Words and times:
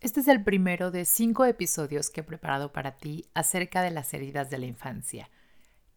Este 0.00 0.20
es 0.20 0.28
el 0.28 0.42
primero 0.42 0.90
de 0.90 1.04
cinco 1.04 1.44
episodios 1.44 2.08
que 2.08 2.22
he 2.22 2.24
preparado 2.24 2.72
para 2.72 2.96
ti 2.96 3.26
acerca 3.34 3.82
de 3.82 3.90
las 3.90 4.14
heridas 4.14 4.48
de 4.48 4.56
la 4.56 4.64
infancia. 4.64 5.28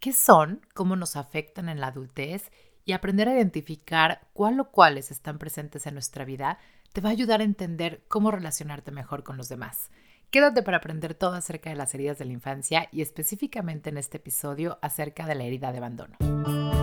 ¿Qué 0.01 0.11
son? 0.11 0.59
¿Cómo 0.73 0.97
nos 0.97 1.15
afectan 1.15 1.69
en 1.69 1.79
la 1.79 1.87
adultez? 1.87 2.51
Y 2.83 2.91
aprender 2.91 3.29
a 3.29 3.33
identificar 3.33 4.27
cuál 4.33 4.59
o 4.59 4.71
cuáles 4.71 5.09
están 5.09 5.39
presentes 5.39 5.87
en 5.87 5.93
nuestra 5.93 6.25
vida 6.25 6.59
te 6.91 6.99
va 6.99 7.09
a 7.09 7.11
ayudar 7.13 7.39
a 7.39 7.45
entender 7.45 8.03
cómo 8.09 8.29
relacionarte 8.29 8.91
mejor 8.91 9.23
con 9.23 9.37
los 9.37 9.47
demás. 9.47 9.89
Quédate 10.31 10.63
para 10.63 10.77
aprender 10.77 11.13
todo 11.13 11.35
acerca 11.35 11.69
de 11.69 11.77
las 11.77 11.93
heridas 11.93 12.17
de 12.17 12.25
la 12.25 12.33
infancia 12.33 12.89
y 12.91 13.01
específicamente 13.01 13.89
en 13.89 13.97
este 13.97 14.17
episodio 14.17 14.79
acerca 14.81 15.25
de 15.27 15.35
la 15.35 15.45
herida 15.45 15.71
de 15.71 15.77
abandono. 15.77 16.82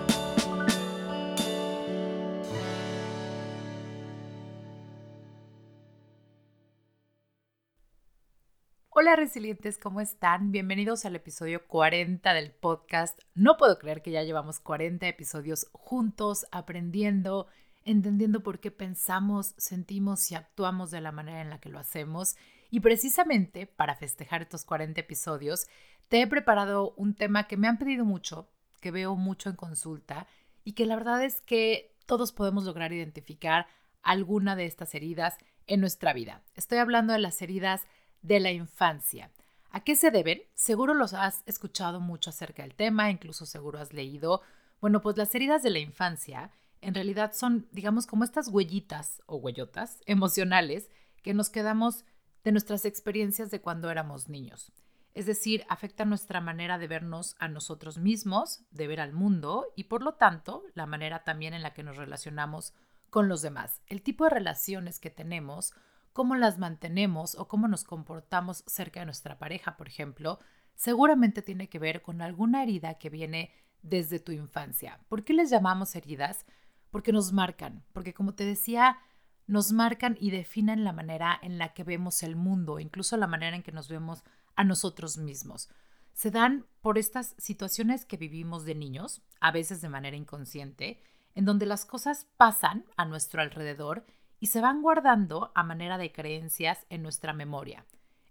Hola 9.01 9.15
resilientes, 9.15 9.79
¿cómo 9.79 9.99
están? 9.99 10.51
Bienvenidos 10.51 11.05
al 11.05 11.15
episodio 11.15 11.65
40 11.65 12.35
del 12.35 12.51
podcast. 12.51 13.19
No 13.33 13.57
puedo 13.57 13.79
creer 13.79 14.03
que 14.03 14.11
ya 14.11 14.21
llevamos 14.21 14.59
40 14.59 15.07
episodios 15.07 15.65
juntos, 15.71 16.45
aprendiendo, 16.51 17.47
entendiendo 17.83 18.43
por 18.43 18.59
qué 18.59 18.69
pensamos, 18.69 19.55
sentimos 19.57 20.29
y 20.29 20.35
actuamos 20.35 20.91
de 20.91 21.01
la 21.01 21.11
manera 21.11 21.41
en 21.41 21.49
la 21.49 21.59
que 21.59 21.69
lo 21.69 21.79
hacemos. 21.79 22.35
Y 22.69 22.81
precisamente 22.81 23.65
para 23.65 23.95
festejar 23.95 24.43
estos 24.43 24.65
40 24.65 25.01
episodios, 25.01 25.65
te 26.07 26.21
he 26.21 26.27
preparado 26.27 26.93
un 26.95 27.15
tema 27.15 27.47
que 27.47 27.57
me 27.57 27.67
han 27.67 27.79
pedido 27.79 28.05
mucho, 28.05 28.49
que 28.81 28.91
veo 28.91 29.15
mucho 29.15 29.49
en 29.49 29.55
consulta 29.55 30.27
y 30.63 30.73
que 30.73 30.85
la 30.85 30.95
verdad 30.95 31.23
es 31.23 31.41
que 31.41 31.95
todos 32.05 32.31
podemos 32.31 32.65
lograr 32.65 32.93
identificar 32.93 33.65
alguna 34.03 34.55
de 34.55 34.67
estas 34.67 34.93
heridas 34.93 35.39
en 35.65 35.79
nuestra 35.79 36.13
vida. 36.13 36.43
Estoy 36.53 36.77
hablando 36.77 37.13
de 37.13 37.19
las 37.19 37.41
heridas 37.41 37.87
de 38.21 38.39
la 38.39 38.51
infancia. 38.51 39.31
¿A 39.71 39.83
qué 39.83 39.95
se 39.95 40.11
deben? 40.11 40.41
Seguro 40.53 40.93
los 40.93 41.13
has 41.13 41.43
escuchado 41.45 41.99
mucho 41.99 42.29
acerca 42.29 42.63
del 42.63 42.75
tema, 42.75 43.09
incluso 43.09 43.45
seguro 43.45 43.79
has 43.79 43.93
leído. 43.93 44.41
Bueno, 44.81 45.01
pues 45.01 45.17
las 45.17 45.33
heridas 45.33 45.63
de 45.63 45.69
la 45.69 45.79
infancia 45.79 46.51
en 46.81 46.93
realidad 46.93 47.31
son, 47.33 47.67
digamos, 47.71 48.07
como 48.07 48.23
estas 48.23 48.49
huellitas 48.49 49.21
o 49.27 49.37
huellotas 49.37 49.99
emocionales 50.05 50.89
que 51.21 51.33
nos 51.33 51.49
quedamos 51.49 52.03
de 52.43 52.51
nuestras 52.51 52.85
experiencias 52.85 53.51
de 53.51 53.61
cuando 53.61 53.89
éramos 53.89 54.27
niños. 54.27 54.71
Es 55.13 55.25
decir, 55.25 55.65
afecta 55.67 56.05
nuestra 56.05 56.41
manera 56.41 56.77
de 56.77 56.87
vernos 56.87 57.35
a 57.39 57.47
nosotros 57.47 57.97
mismos, 57.97 58.63
de 58.71 58.87
ver 58.87 59.01
al 59.01 59.13
mundo 59.13 59.67
y 59.75 59.85
por 59.85 60.01
lo 60.01 60.13
tanto 60.13 60.63
la 60.73 60.85
manera 60.85 61.23
también 61.23 61.53
en 61.53 61.61
la 61.61 61.73
que 61.73 61.83
nos 61.83 61.97
relacionamos 61.97 62.73
con 63.09 63.27
los 63.27 63.41
demás. 63.41 63.81
El 63.87 64.01
tipo 64.01 64.23
de 64.23 64.31
relaciones 64.31 64.99
que 64.99 65.09
tenemos 65.09 65.73
cómo 66.13 66.35
las 66.35 66.57
mantenemos 66.57 67.35
o 67.35 67.47
cómo 67.47 67.67
nos 67.67 67.83
comportamos 67.83 68.63
cerca 68.67 68.99
de 68.99 69.05
nuestra 69.05 69.39
pareja, 69.39 69.77
por 69.77 69.87
ejemplo, 69.87 70.39
seguramente 70.75 71.41
tiene 71.41 71.69
que 71.69 71.79
ver 71.79 72.01
con 72.01 72.21
alguna 72.21 72.63
herida 72.63 72.95
que 72.95 73.09
viene 73.09 73.51
desde 73.81 74.19
tu 74.19 74.31
infancia. 74.31 74.99
¿Por 75.09 75.23
qué 75.23 75.33
les 75.33 75.49
llamamos 75.49 75.95
heridas? 75.95 76.45
Porque 76.89 77.11
nos 77.11 77.31
marcan, 77.31 77.83
porque 77.93 78.13
como 78.13 78.33
te 78.33 78.45
decía, 78.45 78.99
nos 79.47 79.71
marcan 79.71 80.17
y 80.19 80.31
definen 80.31 80.83
la 80.83 80.93
manera 80.93 81.37
en 81.41 81.57
la 81.57 81.73
que 81.73 81.83
vemos 81.83 82.23
el 82.23 82.35
mundo, 82.35 82.79
incluso 82.79 83.17
la 83.17 83.27
manera 83.27 83.55
en 83.55 83.63
que 83.63 83.71
nos 83.71 83.89
vemos 83.89 84.23
a 84.55 84.63
nosotros 84.63 85.17
mismos. 85.17 85.69
Se 86.13 86.31
dan 86.31 86.65
por 86.81 86.97
estas 86.97 87.35
situaciones 87.37 88.05
que 88.05 88.17
vivimos 88.17 88.65
de 88.65 88.75
niños, 88.75 89.21
a 89.39 89.51
veces 89.51 89.81
de 89.81 89.89
manera 89.89 90.17
inconsciente, 90.17 91.01
en 91.35 91.45
donde 91.45 91.65
las 91.65 91.85
cosas 91.85 92.27
pasan 92.37 92.85
a 92.97 93.05
nuestro 93.05 93.41
alrededor 93.41 94.05
y 94.41 94.47
se 94.47 94.59
van 94.59 94.81
guardando 94.81 95.51
a 95.55 95.63
manera 95.63 95.97
de 95.99 96.11
creencias 96.11 96.85
en 96.89 97.03
nuestra 97.03 97.31
memoria. 97.31 97.85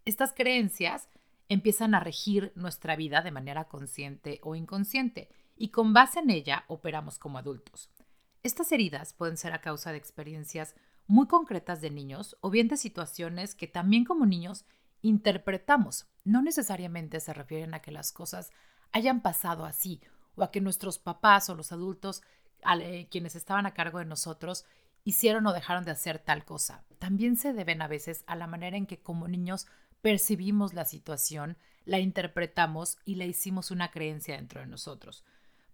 Estas 0.04 0.34
creencias 0.34 1.08
empiezan 1.48 1.94
a 1.94 2.00
regir 2.00 2.52
nuestra 2.56 2.96
vida 2.96 3.22
de 3.22 3.30
manera 3.30 3.68
consciente 3.68 4.40
o 4.42 4.56
inconsciente 4.56 5.30
y 5.56 5.68
con 5.68 5.92
base 5.92 6.18
en 6.18 6.30
ella 6.30 6.64
operamos 6.66 7.18
como 7.18 7.38
adultos. 7.38 7.90
Estas 8.42 8.72
heridas 8.72 9.12
pueden 9.12 9.36
ser 9.36 9.52
a 9.52 9.60
causa 9.60 9.92
de 9.92 9.98
experiencias 9.98 10.74
muy 11.06 11.28
concretas 11.28 11.80
de 11.80 11.90
niños 11.90 12.36
o 12.40 12.50
bien 12.50 12.66
de 12.66 12.76
situaciones 12.76 13.54
que 13.54 13.68
también 13.68 14.04
como 14.04 14.26
niños 14.26 14.64
interpretamos. 15.02 16.08
No 16.24 16.42
necesariamente 16.42 17.20
se 17.20 17.32
refieren 17.32 17.72
a 17.72 17.82
que 17.82 17.92
las 17.92 18.10
cosas 18.10 18.50
hayan 18.90 19.22
pasado 19.22 19.64
así 19.64 20.00
o 20.34 20.42
a 20.42 20.50
que 20.50 20.60
nuestros 20.60 20.98
papás 20.98 21.48
o 21.50 21.54
los 21.54 21.70
adultos 21.70 22.22
eh, 22.80 23.08
quienes 23.10 23.36
estaban 23.36 23.66
a 23.66 23.74
cargo 23.74 24.00
de 24.00 24.04
nosotros 24.06 24.64
hicieron 25.04 25.46
o 25.46 25.52
dejaron 25.52 25.84
de 25.84 25.90
hacer 25.92 26.18
tal 26.18 26.44
cosa. 26.44 26.84
También 26.98 27.36
se 27.36 27.52
deben 27.52 27.82
a 27.82 27.88
veces 27.88 28.24
a 28.26 28.36
la 28.36 28.46
manera 28.46 28.76
en 28.76 28.86
que 28.86 29.00
como 29.00 29.28
niños 29.28 29.66
percibimos 30.02 30.74
la 30.74 30.84
situación, 30.84 31.56
la 31.84 31.98
interpretamos 31.98 32.98
y 33.04 33.16
la 33.16 33.24
hicimos 33.24 33.70
una 33.70 33.90
creencia 33.90 34.36
dentro 34.36 34.60
de 34.60 34.66
nosotros. 34.66 35.24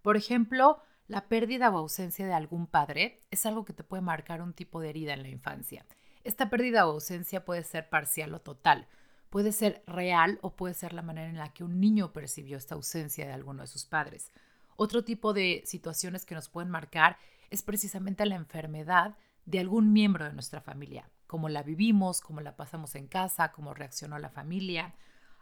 Por 0.01 0.17
ejemplo, 0.17 0.81
la 1.07 1.27
pérdida 1.27 1.69
o 1.69 1.77
ausencia 1.77 2.25
de 2.25 2.33
algún 2.33 2.67
padre 2.67 3.21
es 3.31 3.45
algo 3.45 3.65
que 3.65 3.73
te 3.73 3.83
puede 3.83 4.01
marcar 4.01 4.41
un 4.41 4.53
tipo 4.53 4.81
de 4.81 4.89
herida 4.89 5.13
en 5.13 5.23
la 5.23 5.29
infancia. 5.29 5.85
Esta 6.23 6.49
pérdida 6.49 6.87
o 6.87 6.91
ausencia 6.91 7.45
puede 7.45 7.63
ser 7.63 7.89
parcial 7.89 8.33
o 8.33 8.39
total, 8.39 8.87
puede 9.29 9.51
ser 9.51 9.83
real 9.87 10.39
o 10.41 10.55
puede 10.55 10.73
ser 10.73 10.93
la 10.93 11.01
manera 11.01 11.29
en 11.29 11.37
la 11.37 11.53
que 11.53 11.63
un 11.63 11.79
niño 11.79 12.11
percibió 12.11 12.57
esta 12.57 12.75
ausencia 12.75 13.25
de 13.25 13.33
alguno 13.33 13.61
de 13.61 13.67
sus 13.67 13.85
padres. 13.85 14.31
Otro 14.75 15.03
tipo 15.03 15.33
de 15.33 15.63
situaciones 15.65 16.25
que 16.25 16.35
nos 16.35 16.49
pueden 16.49 16.69
marcar 16.69 17.17
es 17.49 17.63
precisamente 17.63 18.25
la 18.25 18.35
enfermedad 18.35 19.17
de 19.45 19.59
algún 19.59 19.93
miembro 19.93 20.25
de 20.25 20.33
nuestra 20.33 20.61
familia, 20.61 21.09
cómo 21.25 21.49
la 21.49 21.63
vivimos, 21.63 22.21
cómo 22.21 22.41
la 22.41 22.55
pasamos 22.55 22.95
en 22.95 23.07
casa, 23.07 23.51
cómo 23.51 23.73
reaccionó 23.73 24.19
la 24.19 24.29
familia, 24.29 24.95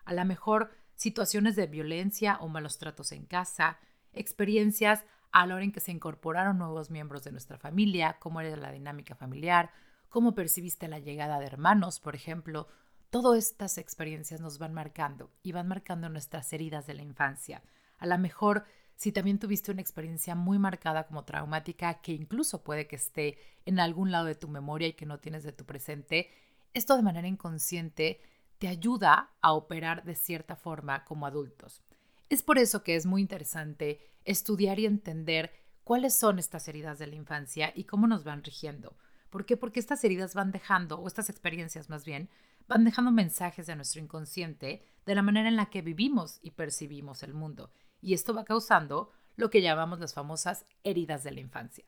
a 0.05 0.13
lo 0.13 0.23
mejor 0.25 0.71
situaciones 0.95 1.55
de 1.55 1.67
violencia 1.67 2.37
o 2.39 2.47
malos 2.47 2.77
tratos 2.77 3.11
en 3.11 3.25
casa, 3.25 3.79
experiencias 4.13 5.03
a 5.31 5.45
la 5.45 5.55
hora 5.55 5.63
en 5.63 5.71
que 5.71 5.81
se 5.81 5.91
incorporaron 5.91 6.57
nuevos 6.57 6.89
miembros 6.89 7.23
de 7.23 7.31
nuestra 7.31 7.57
familia, 7.57 8.17
cómo 8.19 8.39
era 8.39 8.55
la 8.55 8.71
dinámica 8.71 9.15
familiar, 9.15 9.71
cómo 10.07 10.33
percibiste 10.33 10.87
la 10.87 10.99
llegada 10.99 11.39
de 11.39 11.45
hermanos, 11.45 11.99
por 11.99 12.15
ejemplo. 12.15 12.69
Todas 13.09 13.37
estas 13.39 13.77
experiencias 13.77 14.39
nos 14.39 14.59
van 14.59 14.73
marcando 14.73 15.31
y 15.43 15.51
van 15.51 15.67
marcando 15.67 16.07
nuestras 16.09 16.51
heridas 16.53 16.87
de 16.87 16.93
la 16.93 17.01
infancia. 17.01 17.63
A 17.97 18.07
lo 18.07 18.17
mejor 18.17 18.65
si 18.95 19.11
también 19.11 19.39
tuviste 19.39 19.71
una 19.71 19.81
experiencia 19.81 20.35
muy 20.35 20.57
marcada 20.57 21.05
como 21.05 21.25
traumática 21.25 22.01
que 22.01 22.13
incluso 22.13 22.63
puede 22.63 22.87
que 22.87 22.95
esté 22.95 23.37
en 23.65 23.79
algún 23.79 24.11
lado 24.11 24.25
de 24.25 24.35
tu 24.35 24.47
memoria 24.47 24.87
y 24.87 24.93
que 24.93 25.05
no 25.05 25.19
tienes 25.19 25.43
de 25.43 25.51
tu 25.51 25.65
presente, 25.65 26.29
esto 26.73 26.95
de 26.95 27.03
manera 27.03 27.27
inconsciente 27.27 28.21
te 28.57 28.67
ayuda 28.67 29.31
a 29.41 29.53
operar 29.53 30.03
de 30.05 30.15
cierta 30.15 30.55
forma 30.55 31.03
como 31.03 31.25
adultos. 31.25 31.83
Es 32.29 32.41
por 32.41 32.57
eso 32.57 32.83
que 32.83 32.95
es 32.95 33.05
muy 33.05 33.21
interesante 33.21 33.99
estudiar 34.23 34.79
y 34.79 34.85
entender 34.85 35.51
cuáles 35.83 36.15
son 36.15 36.39
estas 36.39 36.67
heridas 36.67 36.97
de 36.97 37.07
la 37.07 37.15
infancia 37.15 37.71
y 37.75 37.83
cómo 37.83 38.07
nos 38.07 38.23
van 38.23 38.43
rigiendo. 38.43 38.97
¿Por 39.29 39.45
qué? 39.45 39.57
Porque 39.57 39.79
estas 39.79 40.03
heridas 40.03 40.33
van 40.33 40.51
dejando, 40.51 40.97
o 40.97 41.07
estas 41.07 41.29
experiencias 41.29 41.89
más 41.89 42.05
bien, 42.05 42.29
van 42.67 42.85
dejando 42.85 43.11
mensajes 43.11 43.67
de 43.67 43.75
nuestro 43.75 44.01
inconsciente 44.01 44.83
de 45.05 45.15
la 45.15 45.21
manera 45.21 45.49
en 45.49 45.57
la 45.57 45.67
que 45.67 45.81
vivimos 45.81 46.39
y 46.41 46.51
percibimos 46.51 47.21
el 47.21 47.33
mundo 47.33 47.69
y 48.05 48.13
esto 48.13 48.35
va 48.35 48.45
causando 48.45 49.09
lo 49.35 49.49
que 49.49 49.63
llamamos 49.63 49.99
las 49.99 50.13
famosas 50.13 50.67
heridas 50.83 51.23
de 51.23 51.31
la 51.31 51.39
infancia. 51.39 51.85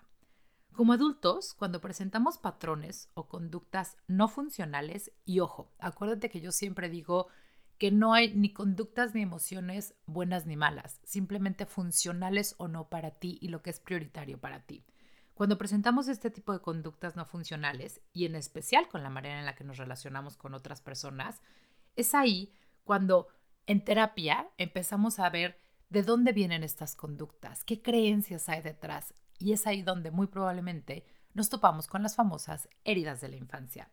Como 0.74 0.94
adultos, 0.94 1.54
cuando 1.54 1.80
presentamos 1.80 2.40
patrones 2.40 3.12
o 3.14 3.30
conductas 3.30 3.98
no 4.08 4.28
funcionales, 4.28 5.12
y 5.26 5.42
ojo, 5.42 5.72
acuérdate 5.78 6.32
que 6.32 6.42
yo 6.42 6.52
siempre 6.52 6.90
digo 6.90 7.28
que 7.78 7.92
no 7.92 8.16
hay 8.16 8.34
ni 8.34 8.52
conductas 8.52 9.14
ni 9.14 9.22
emociones 9.22 9.94
buenas 10.08 10.48
ni 10.48 10.58
malas, 10.58 11.00
simplemente 11.04 11.68
funcionales 11.68 12.56
o 12.58 12.68
no 12.68 12.90
para 12.90 13.12
ti 13.12 13.38
y 13.40 13.50
lo 13.50 13.62
que 13.62 13.70
es 13.70 13.80
prioritario 13.80 14.40
para 14.40 14.66
ti. 14.66 14.84
Cuando 15.36 15.60
presentamos 15.60 16.08
este 16.08 16.32
tipo 16.32 16.52
de 16.52 16.62
conductas 16.62 17.16
no 17.16 17.26
funcionales, 17.26 18.02
y 18.12 18.26
en 18.26 18.34
especial 18.34 18.88
con 18.90 19.04
la 19.04 19.12
manera 19.12 19.38
en 19.38 19.46
la 19.46 19.54
que 19.54 19.64
nos 19.64 19.78
relacionamos 19.78 20.36
con 20.36 20.56
otras 20.56 20.82
personas, 20.82 21.44
es 21.96 22.16
ahí 22.16 22.52
cuando 22.84 23.28
en 23.68 23.84
terapia 23.84 24.50
empezamos 24.58 25.20
a 25.20 25.30
ver 25.30 25.67
de 25.90 26.04
dónde 26.04 26.34
vienen 26.34 26.64
estas 26.64 26.96
conductas, 26.96 27.64
qué 27.64 27.82
creencias 27.82 28.50
hay 28.50 28.62
detrás. 28.62 29.14
Y 29.40 29.54
es 29.54 29.68
ahí 29.68 29.82
donde 29.82 30.12
muy 30.12 30.28
probablemente 30.28 31.06
nos 31.34 31.50
topamos 31.50 31.88
con 31.88 32.04
las 32.04 32.16
famosas 32.16 32.68
heridas 32.84 33.22
de 33.22 33.30
la 33.30 33.36
infancia. 33.36 33.92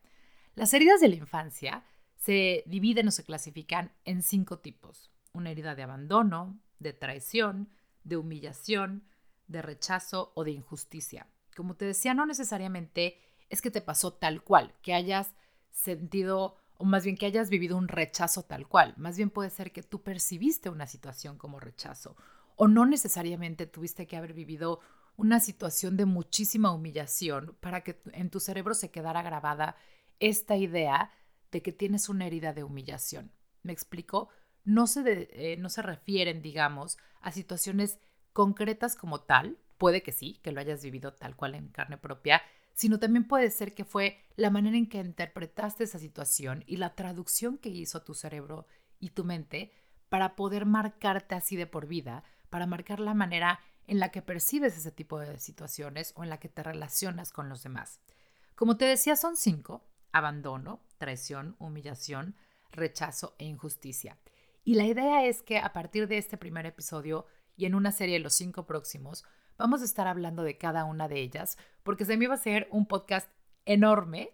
Las 0.54 0.72
heridas 0.72 1.00
de 1.00 1.08
la 1.08 1.16
infancia 1.16 1.84
se 2.16 2.64
dividen 2.66 3.08
o 3.08 3.10
se 3.10 3.24
clasifican 3.24 3.92
en 4.04 4.22
cinco 4.22 4.60
tipos. 4.60 5.10
Una 5.32 5.50
herida 5.50 5.74
de 5.74 5.82
abandono, 5.82 6.58
de 6.78 6.92
traición, 6.92 7.68
de 8.02 8.16
humillación, 8.16 9.04
de 9.46 9.62
rechazo 9.62 10.32
o 10.34 10.44
de 10.44 10.52
injusticia. 10.52 11.28
Como 11.54 11.76
te 11.76 11.84
decía, 11.84 12.14
no 12.14 12.24
necesariamente 12.24 13.18
es 13.50 13.60
que 13.60 13.70
te 13.70 13.82
pasó 13.82 14.14
tal 14.14 14.42
cual, 14.42 14.74
que 14.80 14.94
hayas 14.94 15.34
sentido 15.70 16.56
o 16.76 16.84
más 16.84 17.04
bien 17.04 17.16
que 17.16 17.26
hayas 17.26 17.50
vivido 17.50 17.76
un 17.76 17.88
rechazo 17.88 18.42
tal 18.42 18.66
cual. 18.66 18.94
Más 18.96 19.16
bien 19.16 19.30
puede 19.30 19.50
ser 19.50 19.72
que 19.72 19.82
tú 19.82 20.02
percibiste 20.02 20.68
una 20.70 20.86
situación 20.86 21.38
como 21.38 21.60
rechazo 21.60 22.16
o 22.56 22.68
no 22.68 22.86
necesariamente 22.86 23.66
tuviste 23.66 24.06
que 24.06 24.16
haber 24.16 24.32
vivido 24.32 24.80
una 25.16 25.40
situación 25.40 25.96
de 25.96 26.06
muchísima 26.06 26.72
humillación 26.72 27.56
para 27.60 27.82
que 27.82 28.00
en 28.12 28.30
tu 28.30 28.40
cerebro 28.40 28.74
se 28.74 28.90
quedara 28.90 29.22
grabada 29.22 29.76
esta 30.20 30.56
idea 30.56 31.12
de 31.50 31.62
que 31.62 31.72
tienes 31.72 32.08
una 32.08 32.26
herida 32.26 32.52
de 32.52 32.64
humillación. 32.64 33.32
¿Me 33.62 33.72
explico? 33.72 34.28
No 34.64 34.86
se, 34.86 35.28
eh, 35.32 35.56
no 35.56 35.68
se 35.68 35.82
refieren, 35.82 36.42
digamos, 36.42 36.98
a 37.20 37.32
situaciones 37.32 37.98
concretas 38.32 38.96
como 38.96 39.20
tal, 39.20 39.58
puede 39.78 40.02
que 40.02 40.12
sí, 40.12 40.40
que 40.42 40.52
lo 40.52 40.60
hayas 40.60 40.82
vivido 40.82 41.14
tal 41.14 41.36
cual 41.36 41.54
en 41.54 41.68
carne 41.68 41.96
propia, 41.96 42.42
sino 42.74 42.98
también 42.98 43.26
puede 43.26 43.50
ser 43.50 43.74
que 43.74 43.84
fue 43.84 44.18
la 44.36 44.50
manera 44.50 44.76
en 44.76 44.88
que 44.88 44.98
interpretaste 44.98 45.84
esa 45.84 45.98
situación 45.98 46.64
y 46.66 46.76
la 46.76 46.94
traducción 46.94 47.56
que 47.58 47.68
hizo 47.68 48.02
tu 48.02 48.14
cerebro 48.14 48.66
y 48.98 49.10
tu 49.10 49.24
mente 49.24 49.72
para 50.08 50.36
poder 50.36 50.66
marcarte 50.66 51.34
así 51.34 51.56
de 51.56 51.66
por 51.66 51.86
vida, 51.86 52.24
para 52.50 52.66
marcar 52.66 53.00
la 53.00 53.14
manera 53.14 53.60
en 53.86 53.98
la 53.98 54.10
que 54.10 54.22
percibes 54.22 54.76
ese 54.76 54.90
tipo 54.90 55.18
de 55.18 55.38
situaciones 55.38 56.12
o 56.16 56.24
en 56.24 56.30
la 56.30 56.38
que 56.38 56.48
te 56.48 56.62
relacionas 56.62 57.32
con 57.32 57.48
los 57.48 57.62
demás. 57.62 58.00
Como 58.54 58.76
te 58.76 58.84
decía, 58.84 59.16
son 59.16 59.36
cinco, 59.36 59.84
abandono, 60.12 60.80
traición, 60.98 61.56
humillación, 61.58 62.36
rechazo 62.70 63.34
e 63.38 63.44
injusticia. 63.44 64.18
Y 64.64 64.74
la 64.74 64.84
idea 64.84 65.24
es 65.26 65.42
que 65.42 65.58
a 65.58 65.72
partir 65.72 66.08
de 66.08 66.18
este 66.18 66.38
primer 66.38 66.64
episodio 66.66 67.26
y 67.56 67.66
en 67.66 67.74
una 67.74 67.92
serie 67.92 68.14
de 68.14 68.20
los 68.20 68.34
cinco 68.34 68.66
próximos, 68.66 69.24
vamos 69.58 69.82
a 69.82 69.84
estar 69.84 70.06
hablando 70.06 70.42
de 70.42 70.58
cada 70.58 70.84
una 70.84 71.08
de 71.08 71.20
ellas, 71.20 71.58
porque 71.82 72.04
se 72.04 72.16
me 72.16 72.24
iba 72.24 72.34
a 72.34 72.38
hacer 72.38 72.68
un 72.70 72.86
podcast 72.86 73.28
enorme, 73.64 74.30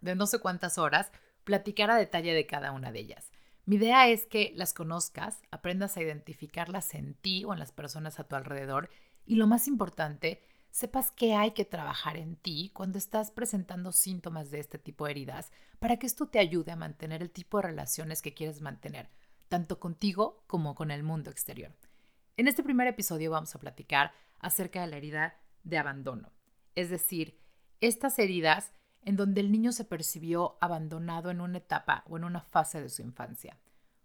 de 0.00 0.14
no 0.14 0.26
sé 0.26 0.38
cuántas 0.38 0.78
horas, 0.78 1.10
platicar 1.44 1.90
a 1.90 1.96
detalle 1.96 2.34
de 2.34 2.46
cada 2.46 2.72
una 2.72 2.92
de 2.92 3.00
ellas. 3.00 3.30
Mi 3.66 3.76
idea 3.76 4.08
es 4.08 4.26
que 4.26 4.52
las 4.56 4.74
conozcas, 4.74 5.42
aprendas 5.50 5.96
a 5.96 6.02
identificarlas 6.02 6.94
en 6.94 7.14
ti 7.14 7.44
o 7.44 7.52
en 7.52 7.58
las 7.58 7.72
personas 7.72 8.20
a 8.20 8.24
tu 8.24 8.36
alrededor 8.36 8.90
y 9.24 9.36
lo 9.36 9.46
más 9.46 9.68
importante, 9.68 10.42
sepas 10.70 11.10
que 11.10 11.34
hay 11.34 11.52
que 11.52 11.64
trabajar 11.64 12.16
en 12.16 12.36
ti 12.36 12.70
cuando 12.74 12.98
estás 12.98 13.30
presentando 13.30 13.92
síntomas 13.92 14.50
de 14.50 14.60
este 14.60 14.76
tipo 14.78 15.06
de 15.06 15.12
heridas 15.12 15.50
para 15.78 15.98
que 15.98 16.06
esto 16.06 16.26
te 16.26 16.40
ayude 16.40 16.72
a 16.72 16.76
mantener 16.76 17.22
el 17.22 17.30
tipo 17.30 17.58
de 17.58 17.68
relaciones 17.68 18.20
que 18.20 18.34
quieres 18.34 18.60
mantener, 18.60 19.08
tanto 19.48 19.80
contigo 19.80 20.42
como 20.46 20.74
con 20.74 20.90
el 20.90 21.02
mundo 21.02 21.30
exterior. 21.30 21.72
En 22.36 22.48
este 22.48 22.64
primer 22.64 22.88
episodio 22.88 23.30
vamos 23.30 23.54
a 23.54 23.60
platicar 23.60 24.12
acerca 24.44 24.80
de 24.82 24.86
la 24.86 24.96
herida 24.96 25.34
de 25.62 25.78
abandono, 25.78 26.32
es 26.74 26.90
decir, 26.90 27.40
estas 27.80 28.18
heridas 28.18 28.72
en 29.02 29.16
donde 29.16 29.40
el 29.40 29.50
niño 29.50 29.72
se 29.72 29.84
percibió 29.84 30.56
abandonado 30.60 31.30
en 31.30 31.40
una 31.40 31.58
etapa 31.58 32.04
o 32.08 32.16
en 32.16 32.24
una 32.24 32.40
fase 32.40 32.80
de 32.80 32.88
su 32.88 33.02
infancia. 33.02 33.58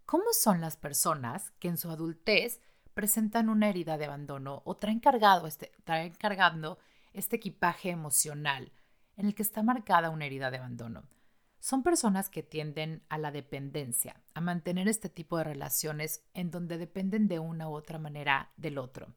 ¿Cómo 0.05 0.25
son 0.33 0.61
las 0.61 0.77
personas 0.77 1.51
que 1.59 1.67
en 1.67 1.77
su 1.77 1.89
adultez 1.89 2.61
presentan 2.93 3.49
una 3.49 3.69
herida 3.69 3.97
de 3.97 4.05
abandono 4.05 4.61
o 4.65 4.75
traen, 4.75 4.99
cargado 4.99 5.47
este, 5.47 5.71
traen 5.83 6.13
cargando 6.13 6.79
este 7.13 7.37
equipaje 7.37 7.89
emocional 7.89 8.71
en 9.17 9.27
el 9.27 9.35
que 9.35 9.43
está 9.43 9.63
marcada 9.63 10.09
una 10.09 10.25
herida 10.25 10.51
de 10.51 10.57
abandono? 10.57 11.03
Son 11.59 11.83
personas 11.83 12.29
que 12.29 12.43
tienden 12.43 13.03
a 13.09 13.17
la 13.17 13.31
dependencia, 13.31 14.21
a 14.33 14.41
mantener 14.41 14.87
este 14.87 15.09
tipo 15.09 15.37
de 15.37 15.43
relaciones 15.43 16.23
en 16.33 16.51
donde 16.51 16.77
dependen 16.77 17.27
de 17.27 17.39
una 17.39 17.69
u 17.69 17.73
otra 17.73 17.99
manera 17.99 18.51
del 18.55 18.77
otro. 18.77 19.13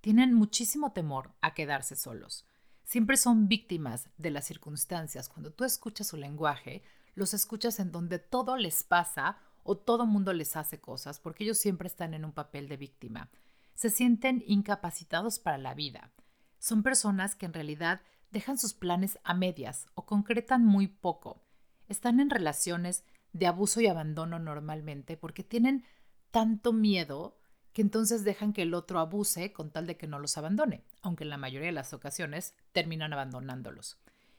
Tienen 0.00 0.34
muchísimo 0.34 0.92
temor 0.92 1.32
a 1.40 1.54
quedarse 1.54 1.96
solos 1.96 2.46
siempre 2.90 3.16
son 3.16 3.46
víctimas 3.46 4.10
de 4.18 4.32
las 4.32 4.46
circunstancias. 4.46 5.28
Cuando 5.28 5.52
tú 5.52 5.62
escuchas 5.62 6.08
su 6.08 6.16
lenguaje, 6.16 6.82
los 7.14 7.34
escuchas 7.34 7.78
en 7.78 7.92
donde 7.92 8.18
todo 8.18 8.56
les 8.56 8.82
pasa 8.82 9.38
o 9.62 9.76
todo 9.78 10.06
mundo 10.06 10.32
les 10.32 10.56
hace 10.56 10.80
cosas, 10.80 11.20
porque 11.20 11.44
ellos 11.44 11.58
siempre 11.58 11.86
están 11.86 12.14
en 12.14 12.24
un 12.24 12.32
papel 12.32 12.66
de 12.66 12.76
víctima. 12.76 13.30
Se 13.74 13.90
sienten 13.90 14.42
incapacitados 14.44 15.38
para 15.38 15.56
la 15.56 15.72
vida. 15.72 16.10
Son 16.58 16.82
personas 16.82 17.36
que 17.36 17.46
en 17.46 17.52
realidad 17.52 18.00
dejan 18.32 18.58
sus 18.58 18.74
planes 18.74 19.20
a 19.22 19.34
medias 19.34 19.86
o 19.94 20.04
concretan 20.04 20.66
muy 20.66 20.88
poco. 20.88 21.44
Están 21.86 22.18
en 22.18 22.28
relaciones 22.28 23.04
de 23.32 23.46
abuso 23.46 23.80
y 23.80 23.86
abandono 23.86 24.40
normalmente 24.40 25.16
porque 25.16 25.44
tienen 25.44 25.84
tanto 26.32 26.72
miedo 26.72 27.39
que 27.72 27.82
entonces 27.82 28.24
dejan 28.24 28.52
que 28.52 28.62
el 28.62 28.74
otro 28.74 28.98
abuse 28.98 29.52
con 29.52 29.70
tal 29.70 29.86
de 29.86 29.96
que 29.96 30.06
no 30.06 30.18
los 30.18 30.36
abandone, 30.36 30.84
aunque 31.02 31.24
en 31.24 31.30
la 31.30 31.36
mayoría 31.36 31.68
de 31.68 31.72
las 31.72 31.92
ocasiones 31.92 32.54
terminan 32.72 33.12
abandonándolos. 33.12 33.98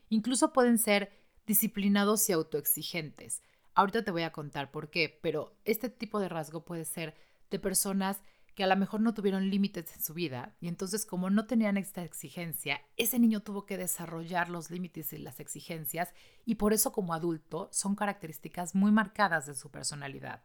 Incluso 0.10 0.52
pueden 0.52 0.78
ser 0.78 1.12
disciplinados 1.46 2.30
y 2.30 2.34
autoexigentes. 2.34 3.42
Ahorita 3.74 4.04
te 4.04 4.12
voy 4.12 4.24
a 4.24 4.34
contar 4.34 4.72
por 4.72 4.90
qué, 4.90 5.20
pero 5.22 5.56
este 5.64 5.90
tipo 5.90 6.20
de 6.20 6.30
rasgo 6.30 6.66
puede 6.66 6.86
ser 6.86 7.16
de 7.50 7.60
personas 7.60 8.22
que 8.56 8.66
a 8.66 8.68
lo 8.68 8.76
mejor 8.76 9.00
no 9.00 9.14
tuvieron 9.14 9.50
límites 9.50 9.96
en 9.96 10.04
su 10.04 10.14
vida 10.14 10.56
y 10.60 10.68
entonces 10.68 11.06
como 11.06 11.30
no 11.30 11.46
tenían 11.46 11.78
esta 11.78 12.04
exigencia, 12.04 12.82
ese 12.98 13.18
niño 13.18 13.40
tuvo 13.40 13.66
que 13.66 13.78
desarrollar 13.78 14.50
los 14.50 14.70
límites 14.70 15.14
y 15.14 15.18
las 15.20 15.40
exigencias 15.40 16.14
y 16.46 16.56
por 16.56 16.74
eso 16.74 16.92
como 16.92 17.14
adulto 17.14 17.70
son 17.72 17.96
características 17.96 18.76
muy 18.76 18.92
marcadas 18.92 19.46
de 19.46 19.56
su 19.56 19.72
personalidad 19.72 20.44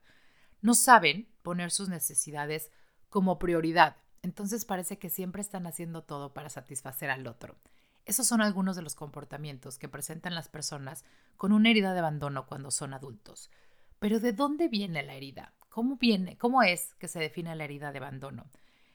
no 0.61 0.75
saben 0.75 1.29
poner 1.43 1.71
sus 1.71 1.89
necesidades 1.89 2.71
como 3.09 3.39
prioridad. 3.39 3.97
Entonces 4.23 4.65
parece 4.65 4.99
que 4.99 5.11
siempre 5.11 5.41
están 5.41 5.67
haciendo 5.67 6.03
todo 6.03 6.35
para 6.35 6.51
satisfacer 6.51 7.11
al 7.11 7.27
otro. 7.27 7.57
Esos 8.05 8.27
son 8.27 8.41
algunos 8.41 8.77
de 8.77 8.83
los 8.83 8.95
comportamientos 8.95 9.79
que 9.79 9.89
presentan 9.89 10.35
las 10.35 10.49
personas 10.49 11.05
con 11.37 11.53
una 11.53 11.71
herida 11.71 11.93
de 11.93 11.99
abandono 11.99 12.47
cuando 12.47 12.71
son 12.71 12.95
adultos. 12.95 13.51
Pero 13.99 14.21
¿de 14.21 14.33
dónde 14.33 14.69
viene 14.69 15.03
la 15.03 15.15
herida? 15.15 15.53
¿Cómo 15.69 15.97
viene? 15.97 16.39
¿Cómo 16.39 16.63
es 16.63 16.95
que 16.95 17.09
se 17.09 17.19
define 17.19 17.55
la 17.57 17.65
herida 17.65 17.93
de 17.93 17.99
abandono? 17.99 18.47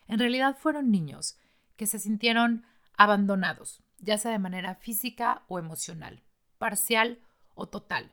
En 0.07 0.19
realidad 0.19 0.57
fueron 0.57 0.91
niños 0.91 1.37
que 1.75 1.87
se 1.87 1.99
sintieron 1.99 2.65
abandonados, 2.95 3.81
ya 3.99 4.17
sea 4.17 4.31
de 4.31 4.39
manera 4.39 4.75
física 4.75 5.43
o 5.47 5.59
emocional, 5.59 6.21
parcial 6.57 7.19
o 7.55 7.67
total. 7.67 8.11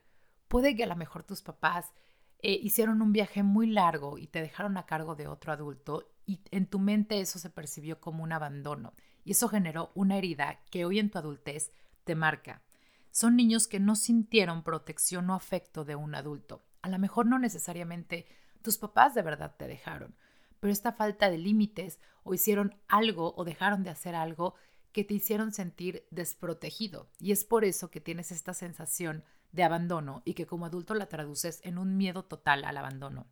Puede 0.48 0.74
que 0.74 0.84
a 0.84 0.88
lo 0.88 0.96
mejor 0.96 1.22
tus 1.22 1.42
papás 1.42 1.92
eh, 2.40 2.58
hicieron 2.62 3.02
un 3.02 3.12
viaje 3.12 3.42
muy 3.42 3.66
largo 3.66 4.18
y 4.18 4.28
te 4.28 4.40
dejaron 4.40 4.76
a 4.76 4.86
cargo 4.86 5.16
de 5.16 5.26
otro 5.26 5.52
adulto 5.52 6.08
y 6.24 6.40
en 6.50 6.66
tu 6.66 6.78
mente 6.78 7.20
eso 7.20 7.38
se 7.38 7.50
percibió 7.50 8.00
como 8.00 8.22
un 8.22 8.32
abandono 8.32 8.94
y 9.24 9.32
eso 9.32 9.48
generó 9.48 9.90
una 9.94 10.16
herida 10.16 10.60
que 10.70 10.84
hoy 10.84 10.98
en 10.98 11.10
tu 11.10 11.18
adultez 11.18 11.72
te 12.04 12.14
marca. 12.14 12.62
Son 13.10 13.36
niños 13.36 13.66
que 13.66 13.80
no 13.80 13.96
sintieron 13.96 14.62
protección 14.62 15.28
o 15.30 15.34
afecto 15.34 15.84
de 15.84 15.96
un 15.96 16.14
adulto. 16.14 16.64
A 16.82 16.88
lo 16.88 16.98
mejor 16.98 17.26
no 17.26 17.38
necesariamente 17.38 18.26
tus 18.62 18.78
papás 18.78 19.14
de 19.14 19.22
verdad 19.22 19.56
te 19.58 19.66
dejaron, 19.66 20.14
pero 20.60 20.72
esta 20.72 20.92
falta 20.92 21.30
de 21.30 21.38
límites 21.38 21.98
o 22.22 22.34
hicieron 22.34 22.76
algo 22.86 23.34
o 23.36 23.44
dejaron 23.44 23.82
de 23.82 23.90
hacer 23.90 24.14
algo 24.14 24.54
que 24.92 25.04
te 25.04 25.14
hicieron 25.14 25.52
sentir 25.52 26.06
desprotegido. 26.10 27.10
Y 27.18 27.32
es 27.32 27.44
por 27.44 27.64
eso 27.64 27.90
que 27.90 28.00
tienes 28.00 28.30
esta 28.30 28.54
sensación 28.54 29.24
de 29.52 29.64
abandono 29.64 30.22
y 30.24 30.34
que 30.34 30.46
como 30.46 30.66
adulto 30.66 30.94
la 30.94 31.06
traduces 31.06 31.60
en 31.64 31.78
un 31.78 31.96
miedo 31.96 32.24
total 32.24 32.64
al 32.64 32.76
abandono. 32.76 33.26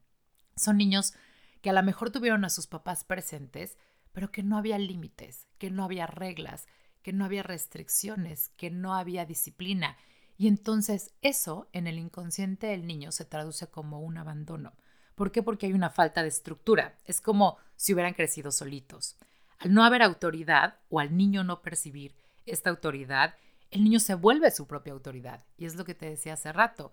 Son 0.56 0.76
niños 0.76 1.14
que 1.61 1.70
a 1.70 1.73
lo 1.73 1.82
mejor 1.82 2.11
tuvieron 2.11 2.44
a 2.44 2.50
sus 2.50 2.66
papás 2.66 3.04
presentes, 3.04 3.76
pero 4.12 4.30
que 4.30 4.42
no 4.42 4.56
había 4.56 4.78
límites, 4.78 5.46
que 5.58 5.70
no 5.70 5.85
había 5.85 6.06
reglas, 6.06 6.66
que 7.02 7.12
no 7.12 7.25
había 7.25 7.42
restricciones, 7.42 8.50
que 8.56 8.70
no 8.70 8.94
había 8.94 9.26
disciplina. 9.26 9.96
Y 10.38 10.49
entonces 10.49 11.14
eso 11.23 11.68
en 11.73 11.87
el 11.87 11.99
inconsciente 11.99 12.66
del 12.68 12.87
niño 12.87 13.12
se 13.12 13.25
traduce 13.25 13.68
como 13.68 14.00
un 14.00 14.18
abandono. 14.18 14.75
¿Por 15.14 15.32
qué? 15.32 15.42
Porque 15.42 15.66
hay 15.66 15.73
una 15.73 15.90
falta 15.90 16.23
de 16.23 16.28
estructura. 16.28 16.99
Es 17.04 17.20
como 17.20 17.58
si 17.76 17.94
hubieran 17.94 18.14
crecido 18.14 18.50
solitos. 18.50 19.16
Al 19.58 19.73
no 19.73 19.85
haber 19.85 20.02
autoridad 20.02 20.78
o 20.90 21.00
al 21.00 21.16
niño 21.16 21.44
no 21.44 21.62
percibir 21.62 22.14
esta 22.44 22.70
autoridad, 22.70 23.35
el 23.76 23.85
niño 23.85 24.00
se 24.00 24.14
vuelve 24.14 24.50
su 24.50 24.66
propia 24.66 24.95
autoridad. 24.95 25.45
Y 25.59 25.66
es 25.66 25.76
lo 25.76 25.85
que 25.85 25.95
te 25.95 26.09
decía 26.09 26.33
hace 26.33 26.50
rato. 26.50 26.92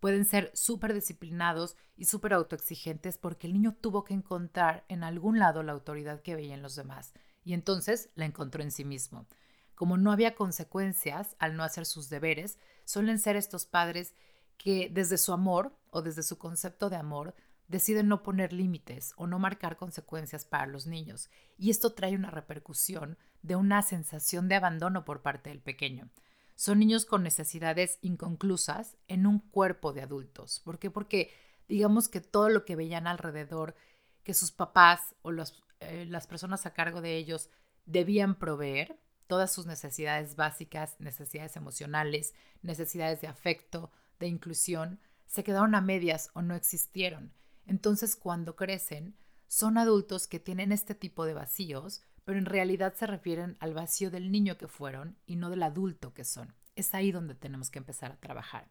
Pueden 0.00 0.24
ser 0.24 0.50
súper 0.54 0.94
disciplinados 0.94 1.76
y 1.94 2.06
súper 2.06 2.32
autoexigentes 2.32 3.18
porque 3.18 3.46
el 3.46 3.52
niño 3.52 3.76
tuvo 3.80 4.02
que 4.02 4.14
encontrar 4.14 4.84
en 4.88 5.04
algún 5.04 5.38
lado 5.38 5.62
la 5.62 5.72
autoridad 5.72 6.22
que 6.22 6.34
veía 6.34 6.54
en 6.54 6.62
los 6.62 6.74
demás. 6.74 7.12
Y 7.44 7.52
entonces 7.52 8.08
la 8.14 8.24
encontró 8.24 8.62
en 8.62 8.70
sí 8.70 8.84
mismo. 8.84 9.26
Como 9.74 9.98
no 9.98 10.10
había 10.10 10.34
consecuencias 10.34 11.36
al 11.38 11.54
no 11.54 11.64
hacer 11.64 11.84
sus 11.84 12.08
deberes, 12.08 12.58
suelen 12.84 13.18
ser 13.18 13.36
estos 13.36 13.66
padres 13.66 14.14
que 14.56 14.88
desde 14.90 15.18
su 15.18 15.32
amor 15.32 15.76
o 15.90 16.00
desde 16.00 16.22
su 16.22 16.38
concepto 16.38 16.88
de 16.88 16.96
amor 16.96 17.34
deciden 17.68 18.08
no 18.08 18.22
poner 18.22 18.54
límites 18.54 19.12
o 19.16 19.26
no 19.26 19.38
marcar 19.38 19.76
consecuencias 19.76 20.46
para 20.46 20.66
los 20.66 20.86
niños. 20.86 21.28
Y 21.58 21.68
esto 21.70 21.92
trae 21.92 22.14
una 22.14 22.30
repercusión 22.30 23.18
de 23.42 23.56
una 23.56 23.82
sensación 23.82 24.48
de 24.48 24.54
abandono 24.54 25.04
por 25.04 25.22
parte 25.22 25.50
del 25.50 25.60
pequeño. 25.60 26.08
Son 26.54 26.78
niños 26.78 27.04
con 27.04 27.22
necesidades 27.22 27.98
inconclusas 28.02 28.96
en 29.08 29.26
un 29.26 29.40
cuerpo 29.40 29.92
de 29.92 30.02
adultos. 30.02 30.60
¿Por 30.60 30.78
qué? 30.78 30.90
Porque 30.90 31.32
digamos 31.68 32.08
que 32.08 32.20
todo 32.20 32.48
lo 32.48 32.64
que 32.64 32.76
veían 32.76 33.06
alrededor, 33.06 33.74
que 34.22 34.34
sus 34.34 34.52
papás 34.52 35.14
o 35.22 35.32
eh, 35.32 36.06
las 36.08 36.26
personas 36.26 36.66
a 36.66 36.74
cargo 36.74 37.00
de 37.00 37.16
ellos 37.16 37.50
debían 37.86 38.38
proveer, 38.38 38.98
todas 39.26 39.50
sus 39.50 39.66
necesidades 39.66 40.36
básicas, 40.36 40.96
necesidades 41.00 41.56
emocionales, 41.56 42.34
necesidades 42.60 43.20
de 43.22 43.28
afecto, 43.28 43.90
de 44.20 44.28
inclusión, 44.28 45.00
se 45.26 45.42
quedaron 45.42 45.74
a 45.74 45.80
medias 45.80 46.30
o 46.34 46.42
no 46.42 46.54
existieron. 46.54 47.32
Entonces 47.66 48.14
cuando 48.14 48.56
crecen, 48.56 49.16
son 49.48 49.78
adultos 49.78 50.26
que 50.26 50.38
tienen 50.38 50.72
este 50.72 50.94
tipo 50.94 51.24
de 51.24 51.34
vacíos, 51.34 52.02
pero 52.24 52.38
en 52.38 52.46
realidad 52.46 52.94
se 52.94 53.06
refieren 53.06 53.56
al 53.60 53.74
vacío 53.74 54.10
del 54.10 54.30
niño 54.30 54.56
que 54.56 54.68
fueron 54.68 55.16
y 55.26 55.36
no 55.36 55.50
del 55.50 55.62
adulto 55.62 56.14
que 56.14 56.24
son. 56.24 56.54
Es 56.76 56.94
ahí 56.94 57.12
donde 57.12 57.34
tenemos 57.34 57.70
que 57.70 57.78
empezar 57.78 58.12
a 58.12 58.20
trabajar. 58.20 58.68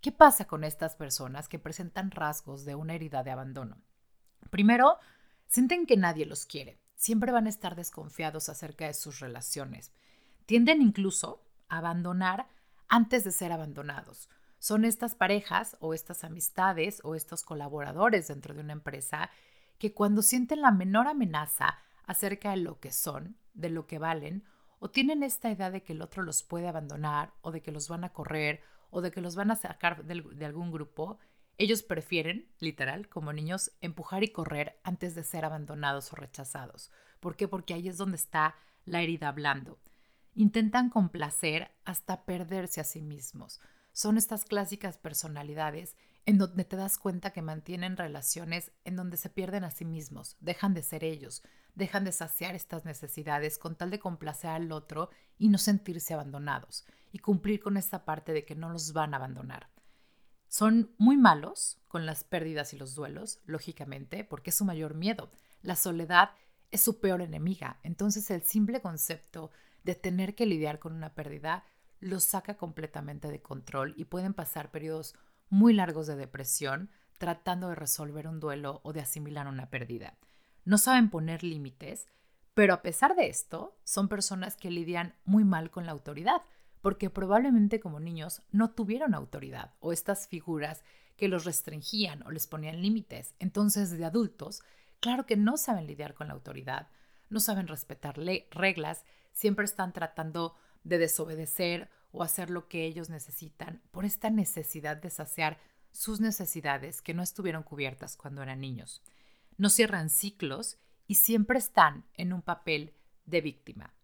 ¿Qué 0.00 0.12
pasa 0.12 0.46
con 0.46 0.64
estas 0.64 0.96
personas 0.96 1.48
que 1.48 1.58
presentan 1.58 2.10
rasgos 2.10 2.64
de 2.64 2.74
una 2.74 2.94
herida 2.94 3.22
de 3.22 3.30
abandono? 3.30 3.82
Primero, 4.50 4.98
sienten 5.46 5.86
que 5.86 5.96
nadie 5.96 6.26
los 6.26 6.46
quiere. 6.46 6.78
Siempre 6.94 7.32
van 7.32 7.46
a 7.46 7.50
estar 7.50 7.74
desconfiados 7.74 8.48
acerca 8.48 8.86
de 8.86 8.94
sus 8.94 9.20
relaciones. 9.20 9.92
Tienden 10.46 10.82
incluso 10.82 11.42
a 11.68 11.78
abandonar 11.78 12.46
antes 12.88 13.24
de 13.24 13.32
ser 13.32 13.50
abandonados. 13.50 14.28
Son 14.58 14.84
estas 14.84 15.14
parejas 15.14 15.76
o 15.80 15.94
estas 15.94 16.24
amistades 16.24 17.00
o 17.02 17.14
estos 17.14 17.42
colaboradores 17.42 18.28
dentro 18.28 18.54
de 18.54 18.60
una 18.60 18.72
empresa 18.72 19.30
que 19.78 19.92
cuando 19.92 20.22
sienten 20.22 20.62
la 20.62 20.70
menor 20.70 21.08
amenaza 21.08 21.78
acerca 22.06 22.50
de 22.50 22.58
lo 22.58 22.80
que 22.80 22.92
son, 22.92 23.36
de 23.52 23.70
lo 23.70 23.86
que 23.86 23.98
valen, 23.98 24.44
o 24.78 24.90
tienen 24.90 25.22
esta 25.22 25.50
idea 25.50 25.70
de 25.70 25.82
que 25.82 25.94
el 25.94 26.02
otro 26.02 26.22
los 26.22 26.42
puede 26.42 26.68
abandonar 26.68 27.32
o 27.40 27.52
de 27.52 27.62
que 27.62 27.72
los 27.72 27.88
van 27.88 28.04
a 28.04 28.12
correr 28.12 28.62
o 28.90 29.00
de 29.00 29.10
que 29.10 29.20
los 29.20 29.34
van 29.34 29.50
a 29.50 29.56
sacar 29.56 30.04
de, 30.04 30.44
algún 30.44 30.70
grupo, 30.70 31.18
ellos 31.56 31.82
prefieren, 31.82 32.48
literal, 32.58 33.08
como 33.08 33.32
niños, 33.32 33.72
empujar 33.80 34.22
y 34.24 34.28
correr 34.28 34.78
antes 34.84 35.14
de 35.14 35.24
ser 35.24 35.44
abandonados 35.44 36.12
o 36.12 36.16
rechazados. 36.16 36.90
¿Por 37.20 37.34
qué? 37.34 37.48
Porque 37.48 37.74
ahí 37.74 37.88
es 37.88 37.96
donde 37.96 38.16
está 38.16 38.56
la 38.84 39.02
herida 39.02 39.28
hablando. 39.28 39.78
Intentan 40.34 40.90
complacer 40.90 41.70
hasta 41.84 42.24
perderse 42.24 42.80
a 42.80 42.84
sí 42.84 43.00
mismos. 43.00 43.60
Son 43.92 44.16
estas 44.16 44.44
clásicas 44.44 44.98
personalidades 44.98 45.96
en 46.26 46.38
donde 46.38 46.64
te 46.64 46.76
das 46.76 46.98
cuenta 46.98 47.32
que 47.32 47.42
mantienen 47.42 47.96
relaciones 47.96 48.72
en 48.84 48.96
donde 48.96 49.16
se 49.16 49.28
pierden 49.28 49.64
a 49.64 49.70
sí 49.70 49.84
mismos, 49.84 50.36
dejan 50.40 50.72
de 50.72 50.82
ser 50.82 51.04
ellos, 51.04 51.42
dejan 51.74 52.04
de 52.04 52.12
saciar 52.12 52.54
estas 52.54 52.84
necesidades 52.84 53.58
con 53.58 53.76
tal 53.76 53.90
de 53.90 53.98
complacer 53.98 54.50
al 54.50 54.72
otro 54.72 55.10
y 55.38 55.48
no 55.48 55.58
sentirse 55.58 56.14
abandonados 56.14 56.86
y 57.12 57.18
cumplir 57.18 57.60
con 57.60 57.76
esta 57.76 58.04
parte 58.04 58.32
de 58.32 58.44
que 58.44 58.54
no 58.54 58.70
los 58.70 58.92
van 58.92 59.12
a 59.12 59.18
abandonar. 59.18 59.68
Son 60.48 60.94
muy 60.98 61.16
malos 61.16 61.80
con 61.88 62.06
las 62.06 62.24
pérdidas 62.24 62.72
y 62.72 62.78
los 62.78 62.94
duelos, 62.94 63.40
lógicamente, 63.44 64.24
porque 64.24 64.50
es 64.50 64.56
su 64.56 64.64
mayor 64.64 64.94
miedo. 64.94 65.30
La 65.62 65.76
soledad 65.76 66.30
es 66.70 66.80
su 66.80 67.00
peor 67.00 67.22
enemiga. 67.22 67.80
Entonces 67.82 68.30
el 68.30 68.42
simple 68.42 68.80
concepto 68.80 69.50
de 69.82 69.94
tener 69.94 70.34
que 70.34 70.46
lidiar 70.46 70.78
con 70.78 70.92
una 70.92 71.14
pérdida 71.14 71.64
los 72.00 72.24
saca 72.24 72.56
completamente 72.56 73.30
de 73.30 73.42
control 73.42 73.94
y 73.96 74.04
pueden 74.04 74.34
pasar 74.34 74.70
periodos 74.70 75.14
muy 75.54 75.72
largos 75.72 76.08
de 76.08 76.16
depresión 76.16 76.90
tratando 77.16 77.68
de 77.68 77.76
resolver 77.76 78.26
un 78.26 78.40
duelo 78.40 78.80
o 78.82 78.92
de 78.92 79.00
asimilar 79.00 79.46
una 79.46 79.70
pérdida. 79.70 80.18
No 80.64 80.78
saben 80.78 81.10
poner 81.10 81.44
límites, 81.44 82.08
pero 82.54 82.74
a 82.74 82.82
pesar 82.82 83.14
de 83.14 83.28
esto, 83.28 83.78
son 83.84 84.08
personas 84.08 84.56
que 84.56 84.72
lidian 84.72 85.14
muy 85.24 85.44
mal 85.44 85.70
con 85.70 85.86
la 85.86 85.92
autoridad 85.92 86.42
porque 86.80 87.08
probablemente 87.08 87.78
como 87.78 88.00
niños 88.00 88.42
no 88.50 88.70
tuvieron 88.72 89.14
autoridad 89.14 89.74
o 89.78 89.92
estas 89.92 90.26
figuras 90.26 90.82
que 91.16 91.28
los 91.28 91.44
restringían 91.44 92.24
o 92.26 92.32
les 92.32 92.48
ponían 92.48 92.82
límites. 92.82 93.36
Entonces, 93.38 93.96
de 93.96 94.04
adultos, 94.04 94.60
claro 94.98 95.24
que 95.24 95.36
no 95.36 95.56
saben 95.56 95.86
lidiar 95.86 96.14
con 96.14 96.26
la 96.26 96.34
autoridad, 96.34 96.88
no 97.30 97.38
saben 97.38 97.68
respetar 97.68 98.18
reglas, 98.50 99.04
siempre 99.32 99.66
están 99.66 99.92
tratando 99.92 100.56
de 100.82 100.98
desobedecer 100.98 101.90
o 102.14 102.22
hacer 102.22 102.48
lo 102.48 102.68
que 102.68 102.86
ellos 102.86 103.10
necesitan 103.10 103.82
por 103.90 104.04
esta 104.04 104.30
necesidad 104.30 104.96
de 104.96 105.10
saciar 105.10 105.58
sus 105.90 106.20
necesidades 106.20 107.02
que 107.02 107.12
no 107.12 107.22
estuvieron 107.22 107.64
cubiertas 107.64 108.16
cuando 108.16 108.40
eran 108.40 108.60
niños. 108.60 109.02
No 109.56 109.68
cierran 109.68 110.10
ciclos 110.10 110.78
y 111.08 111.16
siempre 111.16 111.58
están 111.58 112.04
en 112.14 112.32
un 112.32 112.40
papel 112.40 112.94
de 113.26 113.40
víctima. 113.40 113.94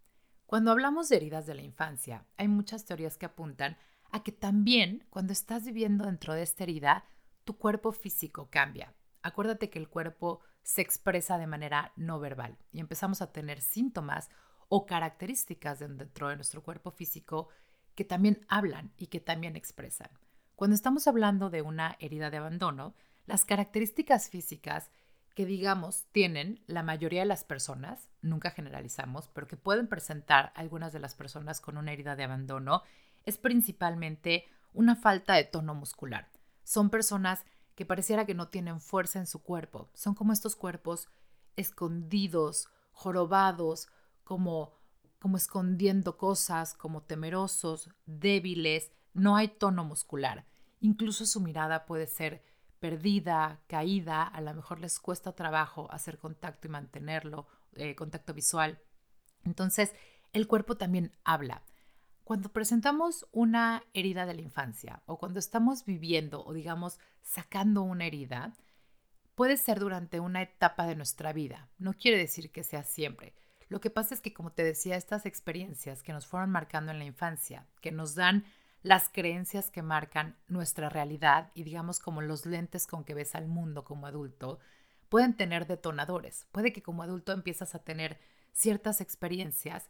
Cuando 0.46 0.72
hablamos 0.72 1.08
de 1.08 1.16
heridas 1.16 1.46
de 1.46 1.54
la 1.54 1.62
infancia, 1.62 2.26
hay 2.36 2.48
muchas 2.48 2.84
teorías 2.84 3.16
que 3.16 3.26
apuntan 3.26 3.76
a 4.10 4.24
que 4.24 4.32
también 4.32 5.06
cuando 5.08 5.32
estás 5.32 5.64
viviendo 5.64 6.04
dentro 6.04 6.34
de 6.34 6.42
esta 6.42 6.64
herida, 6.64 7.04
tu 7.44 7.56
cuerpo 7.56 7.92
físico 7.92 8.48
cambia. 8.50 8.92
Acuérdate 9.22 9.70
que 9.70 9.78
el 9.78 9.88
cuerpo 9.88 10.40
se 10.64 10.82
expresa 10.82 11.38
de 11.38 11.46
manera 11.46 11.92
no 11.94 12.18
verbal 12.18 12.58
y 12.72 12.80
empezamos 12.80 13.22
a 13.22 13.30
tener 13.30 13.60
síntomas 13.60 14.30
o 14.68 14.84
características 14.86 15.78
dentro 15.78 16.28
de 16.28 16.36
nuestro 16.36 16.62
cuerpo 16.62 16.90
físico 16.90 17.48
que 18.00 18.04
también 18.06 18.46
hablan 18.48 18.94
y 18.96 19.08
que 19.08 19.20
también 19.20 19.56
expresan. 19.56 20.08
Cuando 20.56 20.74
estamos 20.74 21.06
hablando 21.06 21.50
de 21.50 21.60
una 21.60 21.98
herida 22.00 22.30
de 22.30 22.38
abandono, 22.38 22.94
las 23.26 23.44
características 23.44 24.30
físicas 24.30 24.90
que 25.34 25.44
digamos 25.44 26.06
tienen 26.10 26.64
la 26.66 26.82
mayoría 26.82 27.20
de 27.20 27.26
las 27.26 27.44
personas, 27.44 28.08
nunca 28.22 28.52
generalizamos, 28.52 29.28
pero 29.28 29.46
que 29.46 29.58
pueden 29.58 29.86
presentar 29.86 30.50
algunas 30.56 30.94
de 30.94 30.98
las 30.98 31.14
personas 31.14 31.60
con 31.60 31.76
una 31.76 31.92
herida 31.92 32.16
de 32.16 32.24
abandono, 32.24 32.84
es 33.26 33.36
principalmente 33.36 34.46
una 34.72 34.96
falta 34.96 35.34
de 35.34 35.44
tono 35.44 35.74
muscular. 35.74 36.30
Son 36.64 36.88
personas 36.88 37.44
que 37.74 37.84
pareciera 37.84 38.24
que 38.24 38.32
no 38.34 38.48
tienen 38.48 38.80
fuerza 38.80 39.18
en 39.18 39.26
su 39.26 39.42
cuerpo, 39.42 39.90
son 39.92 40.14
como 40.14 40.32
estos 40.32 40.56
cuerpos 40.56 41.10
escondidos, 41.56 42.70
jorobados, 42.92 43.88
como 44.24 44.72
como 45.20 45.36
escondiendo 45.36 46.16
cosas, 46.16 46.74
como 46.74 47.02
temerosos, 47.02 47.90
débiles, 48.06 48.90
no 49.12 49.36
hay 49.36 49.48
tono 49.48 49.84
muscular. 49.84 50.46
Incluso 50.80 51.26
su 51.26 51.40
mirada 51.40 51.84
puede 51.84 52.06
ser 52.06 52.42
perdida, 52.80 53.60
caída, 53.66 54.22
a 54.22 54.40
lo 54.40 54.54
mejor 54.54 54.80
les 54.80 54.98
cuesta 54.98 55.34
trabajo 55.34 55.92
hacer 55.92 56.18
contacto 56.18 56.66
y 56.66 56.70
mantenerlo, 56.70 57.46
eh, 57.74 57.94
contacto 57.94 58.32
visual. 58.32 58.80
Entonces, 59.44 59.92
el 60.32 60.46
cuerpo 60.46 60.76
también 60.76 61.12
habla. 61.22 61.62
Cuando 62.24 62.48
presentamos 62.50 63.26
una 63.30 63.84
herida 63.92 64.24
de 64.24 64.34
la 64.34 64.40
infancia 64.40 65.02
o 65.04 65.18
cuando 65.18 65.38
estamos 65.38 65.84
viviendo 65.84 66.42
o 66.44 66.54
digamos 66.54 66.98
sacando 67.20 67.82
una 67.82 68.06
herida, 68.06 68.54
puede 69.34 69.58
ser 69.58 69.80
durante 69.80 70.18
una 70.18 70.40
etapa 70.40 70.86
de 70.86 70.96
nuestra 70.96 71.34
vida. 71.34 71.68
No 71.76 71.92
quiere 71.92 72.16
decir 72.16 72.50
que 72.50 72.64
sea 72.64 72.84
siempre. 72.84 73.34
Lo 73.70 73.80
que 73.80 73.88
pasa 73.88 74.14
es 74.14 74.20
que, 74.20 74.34
como 74.34 74.50
te 74.50 74.64
decía, 74.64 74.96
estas 74.96 75.26
experiencias 75.26 76.02
que 76.02 76.12
nos 76.12 76.26
fueron 76.26 76.50
marcando 76.50 76.90
en 76.90 76.98
la 76.98 77.04
infancia, 77.04 77.66
que 77.80 77.92
nos 77.92 78.16
dan 78.16 78.44
las 78.82 79.08
creencias 79.08 79.70
que 79.70 79.80
marcan 79.80 80.36
nuestra 80.48 80.88
realidad 80.88 81.52
y 81.54 81.62
digamos 81.62 82.00
como 82.00 82.20
los 82.20 82.46
lentes 82.46 82.88
con 82.88 83.04
que 83.04 83.14
ves 83.14 83.36
al 83.36 83.46
mundo 83.46 83.84
como 83.84 84.08
adulto, 84.08 84.58
pueden 85.08 85.36
tener 85.36 85.68
detonadores. 85.68 86.48
Puede 86.50 86.72
que 86.72 86.82
como 86.82 87.04
adulto 87.04 87.32
empiezas 87.32 87.76
a 87.76 87.84
tener 87.84 88.18
ciertas 88.52 89.00
experiencias 89.00 89.88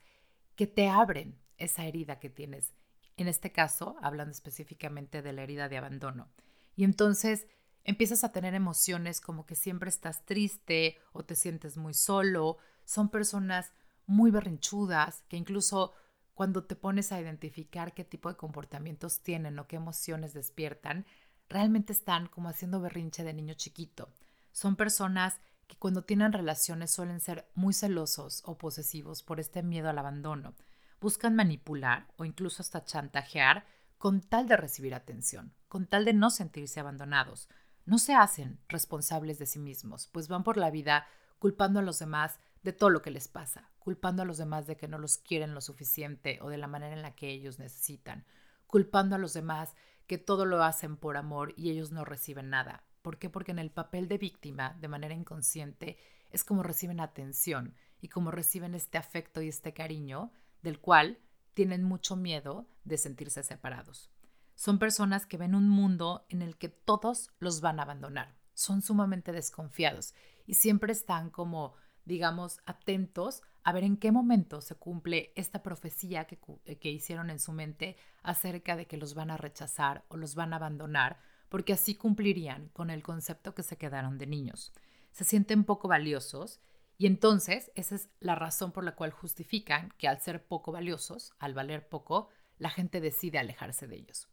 que 0.57 0.67
te 0.67 0.89
abren 0.89 1.39
esa 1.57 1.87
herida 1.87 2.21
que 2.21 2.29
tienes. 2.29 2.75
En 3.17 3.29
este 3.29 3.51
caso, 3.51 3.97
hablando 4.03 4.33
específicamente 4.33 5.23
de 5.23 5.33
la 5.33 5.43
herida 5.43 5.71
de 5.71 5.79
abandono. 5.79 6.29
Y 6.77 6.85
entonces 6.85 7.47
empiezas 7.85 8.25
a 8.25 8.33
tener 8.33 8.55
emociones 8.55 9.23
como 9.23 9.47
que 9.47 9.55
siempre 9.55 9.89
estás 9.89 10.27
triste 10.27 10.99
o 11.13 11.25
te 11.25 11.35
sientes 11.35 11.79
muy 11.79 11.95
solo. 11.95 12.59
Son 12.91 13.09
personas 13.09 13.73
muy 14.07 14.33
berrinchudas 14.33 15.23
que 15.29 15.37
incluso 15.37 15.95
cuando 16.35 16.65
te 16.65 16.75
pones 16.75 17.13
a 17.13 17.21
identificar 17.21 17.95
qué 17.95 18.03
tipo 18.03 18.29
de 18.29 18.37
comportamientos 18.37 19.21
tienen 19.21 19.61
o 19.61 19.69
qué 19.69 19.77
emociones 19.77 20.35
despiertan, 20.35 21.07
realmente 21.49 21.93
están 21.93 22.27
como 22.27 22.49
haciendo 22.49 22.81
berrinche 22.81 23.23
de 23.23 23.33
niño 23.33 23.55
chiquito. 23.55 24.13
Son 24.51 24.75
personas 24.75 25.41
que 25.69 25.77
cuando 25.77 26.03
tienen 26.03 26.33
relaciones 26.33 26.91
suelen 26.91 27.21
ser 27.21 27.49
muy 27.55 27.75
celosos 27.75 28.43
o 28.45 28.59
posesivos 28.59 29.23
por 29.23 29.39
este 29.39 29.63
miedo 29.63 29.89
al 29.89 29.99
abandono. 30.01 30.57
Buscan 31.01 31.37
manipular 31.37 32.09
o 32.17 32.25
incluso 32.25 32.61
hasta 32.61 32.85
chantajear 32.85 33.67
con 33.99 34.21
tal 34.21 34.49
de 34.49 34.57
recibir 34.57 34.97
atención, 34.97 35.55
con 35.69 35.87
tal 35.87 36.05
de 36.05 36.13
no 36.13 36.29
sentirse 36.29 36.81
abandonados. 36.81 37.49
No 37.87 38.01
se 38.01 38.15
hacen 38.15 38.59
responsables 38.67 39.39
de 39.39 39.47
sí 39.47 39.61
mismos, 39.61 40.09
pues 40.09 40.27
van 40.27 40.43
por 40.43 40.57
la 40.57 40.73
vida 40.73 41.07
culpando 41.39 41.79
a 41.79 41.83
los 41.83 42.01
demás 42.01 42.41
de 42.63 42.73
todo 42.73 42.91
lo 42.91 43.03
que 43.03 43.11
les 43.11 43.29
pasa, 43.29 43.71
culpando 43.79 44.23
a 44.23 44.25
los 44.25 44.39
demás 44.39 44.67
de 44.67 44.77
que 44.77 44.89
no 44.89 44.99
los 44.99 45.19
quieren 45.19 45.55
lo 45.55 45.61
suficiente 45.61 46.39
o 46.43 46.49
de 46.49 46.59
la 46.59 46.67
manera 46.67 46.95
en 46.95 47.03
la 47.03 47.15
que 47.15 47.31
ellos 47.31 47.59
necesitan, 47.59 48.27
culpando 48.67 49.17
a 49.17 49.19
los 49.19 49.33
demás 49.33 49.75
que 50.07 50.19
todo 50.19 50.45
lo 50.45 50.63
hacen 50.63 50.97
por 50.97 51.17
amor 51.17 51.55
y 51.57 51.71
ellos 51.71 51.93
no 51.93 52.05
reciben 52.05 52.51
nada. 52.51 52.85
¿Por 53.03 53.19
qué? 53.19 53.31
Porque 53.31 53.53
en 53.53 53.59
el 53.59 53.71
papel 53.71 54.09
de 54.09 54.19
víctima, 54.19 54.77
de 54.81 54.89
manera 54.89 55.15
inconsciente, 55.15 55.99
es 56.31 56.45
como 56.45 56.63
reciben 56.63 57.01
atención 57.01 57.75
y 58.01 58.09
como 58.09 58.31
reciben 58.31 58.75
este 58.75 58.99
afecto 58.99 59.41
y 59.41 59.49
este 59.49 59.73
cariño 59.73 60.33
del 60.63 60.81
cual 60.81 61.19
tienen 61.55 61.83
mucho 61.83 62.17
miedo 62.17 62.69
de 62.85 62.99
sentirse 62.99 63.43
separados. 63.43 64.11
Son 64.55 64.79
personas 64.79 65.27
que 65.27 65.39
ven 65.39 65.55
un 65.55 65.69
mundo 65.69 66.27
en 66.29 66.43
el 66.43 66.57
que 66.59 66.69
todos 66.69 67.31
los 67.39 67.61
van 67.61 67.81
a 67.81 67.85
abandonar. 67.85 68.37
Son 68.53 68.83
sumamente 68.83 69.33
desconfiados 69.33 70.15
y 70.47 70.55
siempre 70.55 70.93
están 70.93 71.31
como 71.31 71.75
digamos, 72.11 72.59
atentos 72.67 73.43
a 73.63 73.73
ver 73.73 73.85
en 73.85 73.97
qué 73.97 74.11
momento 74.11 74.61
se 74.61 74.75
cumple 74.75 75.33
esta 75.37 75.63
profecía 75.63 76.25
que, 76.25 76.41
que 76.81 76.91
hicieron 76.91 77.31
en 77.31 77.39
su 77.39 77.53
mente 77.53 77.97
acerca 78.25 78.75
de 78.75 78.87
que 78.87 78.97
los 78.97 79.15
van 79.15 79.31
a 79.31 79.37
rechazar 79.37 80.05
o 80.09 80.17
los 80.17 80.35
van 80.35 80.53
a 80.53 80.57
abandonar, 80.57 81.21
porque 81.49 81.73
así 81.73 81.95
cumplirían 81.95 82.69
con 82.71 82.91
el 82.91 83.05
concepto 83.05 83.55
que 83.55 83.63
se 83.63 83.79
quedaron 83.79 84.19
de 84.19 84.27
niños. 84.27 84.73
Se 85.13 85.23
sienten 85.23 85.63
poco 85.63 85.87
valiosos 85.87 86.61
y 86.99 87.07
entonces 87.07 87.71
esa 87.77 87.95
es 87.95 88.11
la 88.19 88.35
razón 88.35 88.73
por 88.73 88.83
la 88.83 88.97
cual 88.97 89.13
justifican 89.13 89.95
que 89.97 90.09
al 90.09 90.21
ser 90.21 90.45
poco 90.45 90.73
valiosos, 90.73 91.33
al 91.39 91.55
valer 91.55 91.89
poco, 91.89 92.29
la 92.59 92.71
gente 92.71 93.01
decide 93.01 93.39
alejarse 93.39 93.87
de 93.87 93.97
ellos. 93.97 94.29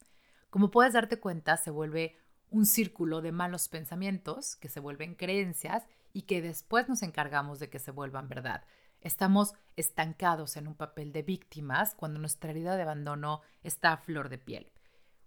Como 0.50 0.72
puedes 0.72 0.94
darte 0.94 1.20
cuenta, 1.20 1.58
se 1.58 1.70
vuelve 1.70 2.18
un 2.50 2.66
círculo 2.66 3.22
de 3.22 3.32
malos 3.32 3.68
pensamientos 3.68 4.56
que 4.56 4.68
se 4.68 4.80
vuelven 4.80 5.14
creencias 5.14 5.86
y 6.14 6.24
que 6.24 6.42
después 6.42 6.88
nos 6.90 7.04
encargamos 7.04 7.60
de 7.60 7.70
que 7.70 7.80
se 7.80 7.92
vuelvan 7.92 8.30
verdad. 8.30 8.64
Estamos 9.02 9.54
estancados 9.76 10.58
en 10.58 10.68
un 10.68 10.76
papel 10.76 11.12
de 11.12 11.22
víctimas 11.22 11.96
cuando 11.96 12.20
nuestra 12.20 12.52
herida 12.52 12.76
de 12.76 12.82
abandono 12.84 13.42
está 13.64 13.94
a 13.94 13.98
flor 13.98 14.30
de 14.30 14.38
piel. 14.38 14.72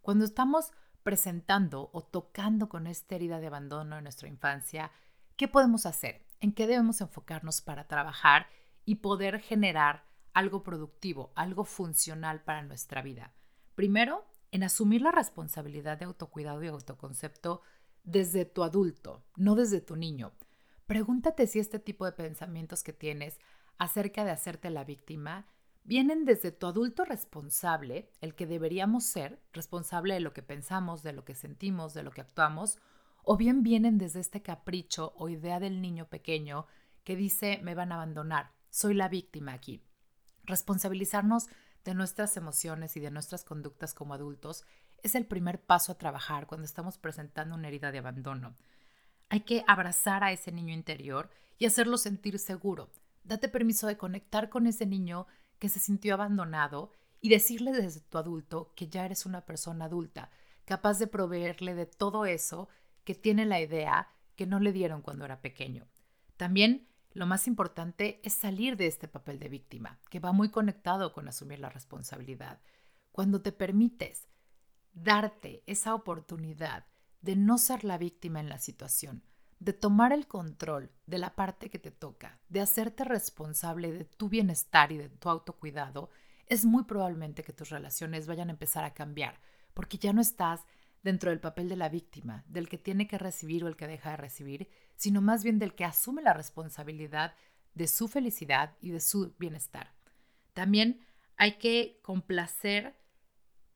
Cuando 0.01 0.25
estamos 0.25 0.73
presentando 1.03 1.91
o 1.93 2.03
tocando 2.03 2.69
con 2.69 2.87
esta 2.87 3.15
herida 3.15 3.41
de 3.41 3.47
abandono 3.47 3.97
en 3.97 4.05
nuestra 4.05 4.29
infancia, 4.29 4.91
¿qué 5.37 5.49
podemos 5.49 5.87
hacer? 5.87 6.27
¿En 6.41 6.53
qué 6.53 6.67
debemos 6.67 7.01
enfocarnos 7.01 7.61
para 7.61 7.87
trabajar 7.87 8.47
y 8.85 8.97
poder 8.97 9.41
generar 9.41 10.05
algo 10.33 10.63
productivo, 10.63 11.33
algo 11.35 11.65
funcional 11.65 12.43
para 12.43 12.63
nuestra 12.63 13.03
vida? 13.03 13.33
Primero, 13.75 14.27
en 14.53 14.63
asumir 14.63 15.03
la 15.03 15.13
responsabilidad 15.13 15.99
de 15.99 16.07
autocuidado 16.07 16.63
y 16.63 16.69
autoconcepto 16.69 17.63
desde 18.03 18.45
tu 18.45 18.63
adulto, 18.65 19.25
no 19.37 19.55
desde 19.55 19.81
tu 19.81 19.97
niño. 19.97 20.33
Pregúntate 20.91 21.47
si 21.47 21.61
este 21.61 21.79
tipo 21.79 22.05
de 22.05 22.11
pensamientos 22.11 22.83
que 22.83 22.93
tienes 22.93 23.39
acerca 23.79 24.25
de 24.25 24.33
hacerte 24.33 24.71
la 24.71 24.83
víctima 24.83 25.47
vienen 25.85 26.25
desde 26.25 26.51
tu 26.51 26.67
adulto 26.67 27.05
responsable, 27.05 28.11
el 28.21 28.35
que 28.35 28.45
deberíamos 28.45 29.05
ser, 29.05 29.41
responsable 29.53 30.15
de 30.15 30.21
lo 30.21 30.33
que 30.33 30.43
pensamos, 30.43 31.05
de 31.05 31.13
lo 31.13 31.25
que 31.25 31.37
sentimos, 31.37 31.95
de 31.95 32.03
lo 32.03 32.11
que 32.11 32.23
actuamos, 32.23 32.81
o 33.23 33.37
bien 33.37 33.63
vienen 33.63 33.99
desde 33.99 34.19
este 34.19 34.43
capricho 34.43 35.13
o 35.15 35.29
idea 35.29 35.61
del 35.61 35.81
niño 35.81 36.09
pequeño 36.09 36.67
que 37.05 37.15
dice 37.15 37.61
me 37.63 37.77
van 37.77 37.93
a 37.93 37.95
abandonar, 37.95 38.51
soy 38.69 38.95
la 38.95 39.09
víctima 39.09 39.53
aquí. 39.53 39.85
Responsabilizarnos 40.43 41.47
de 41.85 41.95
nuestras 41.95 42.37
emociones 42.37 42.97
y 42.97 43.01
de 43.01 43.13
nuestras 43.13 43.45
conductas 43.45 43.95
como 43.95 44.15
adultos 44.15 44.65
es 45.05 45.15
el 45.15 45.25
primer 45.25 45.63
paso 45.63 45.93
a 45.93 45.99
trabajar 45.99 46.49
cuando 46.49 46.65
estamos 46.65 46.99
presentando 46.99 47.55
una 47.55 47.69
herida 47.69 47.93
de 47.93 47.99
abandono. 47.99 48.57
Hay 49.31 49.41
que 49.43 49.65
abrazar 49.69 50.25
a 50.25 50.33
ese 50.33 50.51
niño 50.51 50.75
interior 50.75 51.31
y 51.57 51.65
hacerlo 51.65 51.97
sentir 51.99 52.39
seguro. 52.41 52.91
Date 53.23 53.49
permiso 53.49 53.87
de 53.87 53.97
conectar 53.97 54.49
con 54.49 54.67
ese 54.67 54.87
niño 54.87 55.29
que 55.61 55.69
se 55.69 55.79
sintió 55.79 56.15
abandonado 56.15 56.91
y 57.21 57.29
decirle 57.29 57.73
desde 57.73 58.01
tu 58.01 58.19
adulto 58.19 58.73
que 58.75 58.89
ya 58.89 59.05
eres 59.05 59.27
una 59.27 59.47
persona 59.47 59.85
adulta, 59.85 60.31
capaz 60.65 60.99
de 60.99 61.07
proveerle 61.07 61.77
de 61.77 61.87
todo 61.87 62.27
eso 62.27 62.69
que 63.05 63.15
tiene 63.15 63.47
la 63.47 63.61
idea 63.61 64.09
que 64.35 64.47
no 64.47 64.59
le 64.59 64.73
dieron 64.73 65.01
cuando 65.01 65.25
era 65.25 65.41
pequeño. 65.41 65.87
También 66.37 66.89
lo 67.13 67.27
más 67.27 67.47
importante 67.47 68.21
es 68.25 68.33
salir 68.33 68.77
de 68.77 68.89
este 68.89 69.07
papel 69.07 69.39
de 69.39 69.49
víctima, 69.49 70.01
que 70.11 70.19
va 70.19 70.33
muy 70.33 70.51
conectado 70.51 71.13
con 71.13 71.29
asumir 71.29 71.61
la 71.61 71.71
responsabilidad. 71.71 72.61
Cuando 73.13 73.43
te 73.43 73.53
permites 73.53 74.29
darte 74.93 75.63
esa 75.67 75.95
oportunidad 75.95 76.87
de 77.21 77.37
no 77.37 77.59
ser 77.59 77.85
la 77.85 77.99
víctima 77.99 78.41
en 78.41 78.49
la 78.49 78.59
situación, 78.59 79.23
de 79.59 79.73
tomar 79.73 80.13
el 80.13 80.27
control 80.27 80.91
de 81.07 81.19
la 81.19 81.35
parte 81.35 81.69
que 81.69 81.79
te 81.79 81.91
toca, 81.91 82.41
de 82.49 82.61
hacerte 82.61 83.05
responsable 83.05 83.93
de 83.93 84.05
tu 84.05 84.29
bienestar 84.29 84.91
y 84.93 84.97
de 84.97 85.09
tu 85.09 85.29
autocuidado, 85.29 86.11
es 86.47 86.65
muy 86.65 86.85
probablemente 86.85 87.45
que 87.45 87.53
tus 87.53 87.71
relaciones 87.71 88.27
vayan 88.27 88.49
a 88.49 88.53
empezar 88.53 88.85
a 88.85 88.95
cambiar, 88.95 89.41
porque 89.75 89.99
ya 89.99 90.13
no 90.13 90.21
estás 90.21 90.65
dentro 91.03 91.31
del 91.31 91.41
papel 91.41 91.69
de 91.69 91.77
la 91.77 91.89
víctima, 91.89 92.45
del 92.49 92.69
que 92.69 92.79
tiene 92.79 93.07
que 93.07 93.19
recibir 93.19 93.65
o 93.65 93.69
el 93.69 93.77
que 93.77 93.87
deja 93.87 94.11
de 94.11 94.17
recibir, 94.17 94.69
sino 94.97 95.21
más 95.21 95.45
bien 95.45 95.59
del 95.59 95.75
que 95.75 95.85
asume 95.85 96.23
la 96.23 96.35
responsabilidad 96.35 97.35
de 97.75 97.87
su 97.87 98.09
felicidad 98.09 98.77
y 98.81 98.91
de 98.91 99.01
su 99.01 99.35
bienestar. 99.39 99.95
También 100.53 101.01
hay 101.37 101.59
que 101.59 102.01
complacer 102.03 102.97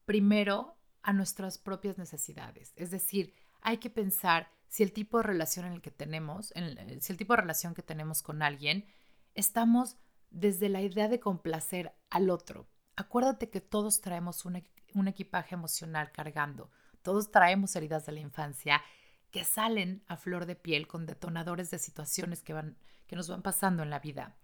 primero 0.05 0.74
a 1.05 1.12
nuestras 1.12 1.59
propias 1.59 1.99
necesidades, 1.99 2.73
es 2.77 2.90
decir, 2.90 3.33
hay 3.61 3.77
que 3.79 3.90
pensar 3.90 4.51
si 4.69 4.83
el 4.83 4.93
tipo 4.93 5.19
de 5.19 5.23
relación 5.23 5.67
en 5.67 5.75
el 5.75 5.83
que 5.83 5.93
tenemos, 5.93 6.53
si 7.01 7.12
el 7.12 7.19
tipo 7.19 7.35
de 7.35 7.43
relación 7.43 7.75
que 7.75 7.83
tenemos 7.83 8.23
con 8.23 8.43
alguien, 8.43 8.87
estamos 9.35 9.97
desde 10.31 10.69
la 10.69 10.83
idea 10.83 11.09
de 11.09 11.21
complacer 11.21 11.95
al 12.11 12.29
otro. 12.29 12.67
Acuérdate 12.97 13.51
que 13.51 13.61
todos 13.61 14.01
traemos 14.01 14.45
un, 14.45 14.64
un 14.95 15.09
equipaje 15.09 15.55
emocional 15.55 16.11
cargando, 16.11 16.71
todos 17.03 17.31
traemos 17.31 17.77
heridas 17.77 18.07
de 18.07 18.12
la 18.12 18.21
infancia 18.21 18.83
que 19.31 19.45
salen 19.45 20.03
a 20.09 20.17
flor 20.17 20.47
de 20.47 20.57
piel 20.57 20.87
con 20.87 21.07
detonadores 21.07 21.71
de 21.71 21.79
situaciones 21.79 22.43
que, 22.43 22.55
van, 22.55 22.79
que 23.07 23.17
nos 23.17 23.29
van 23.29 23.43
pasando 23.43 23.83
en 23.83 23.90
la 23.90 23.99
vida. 23.99 24.37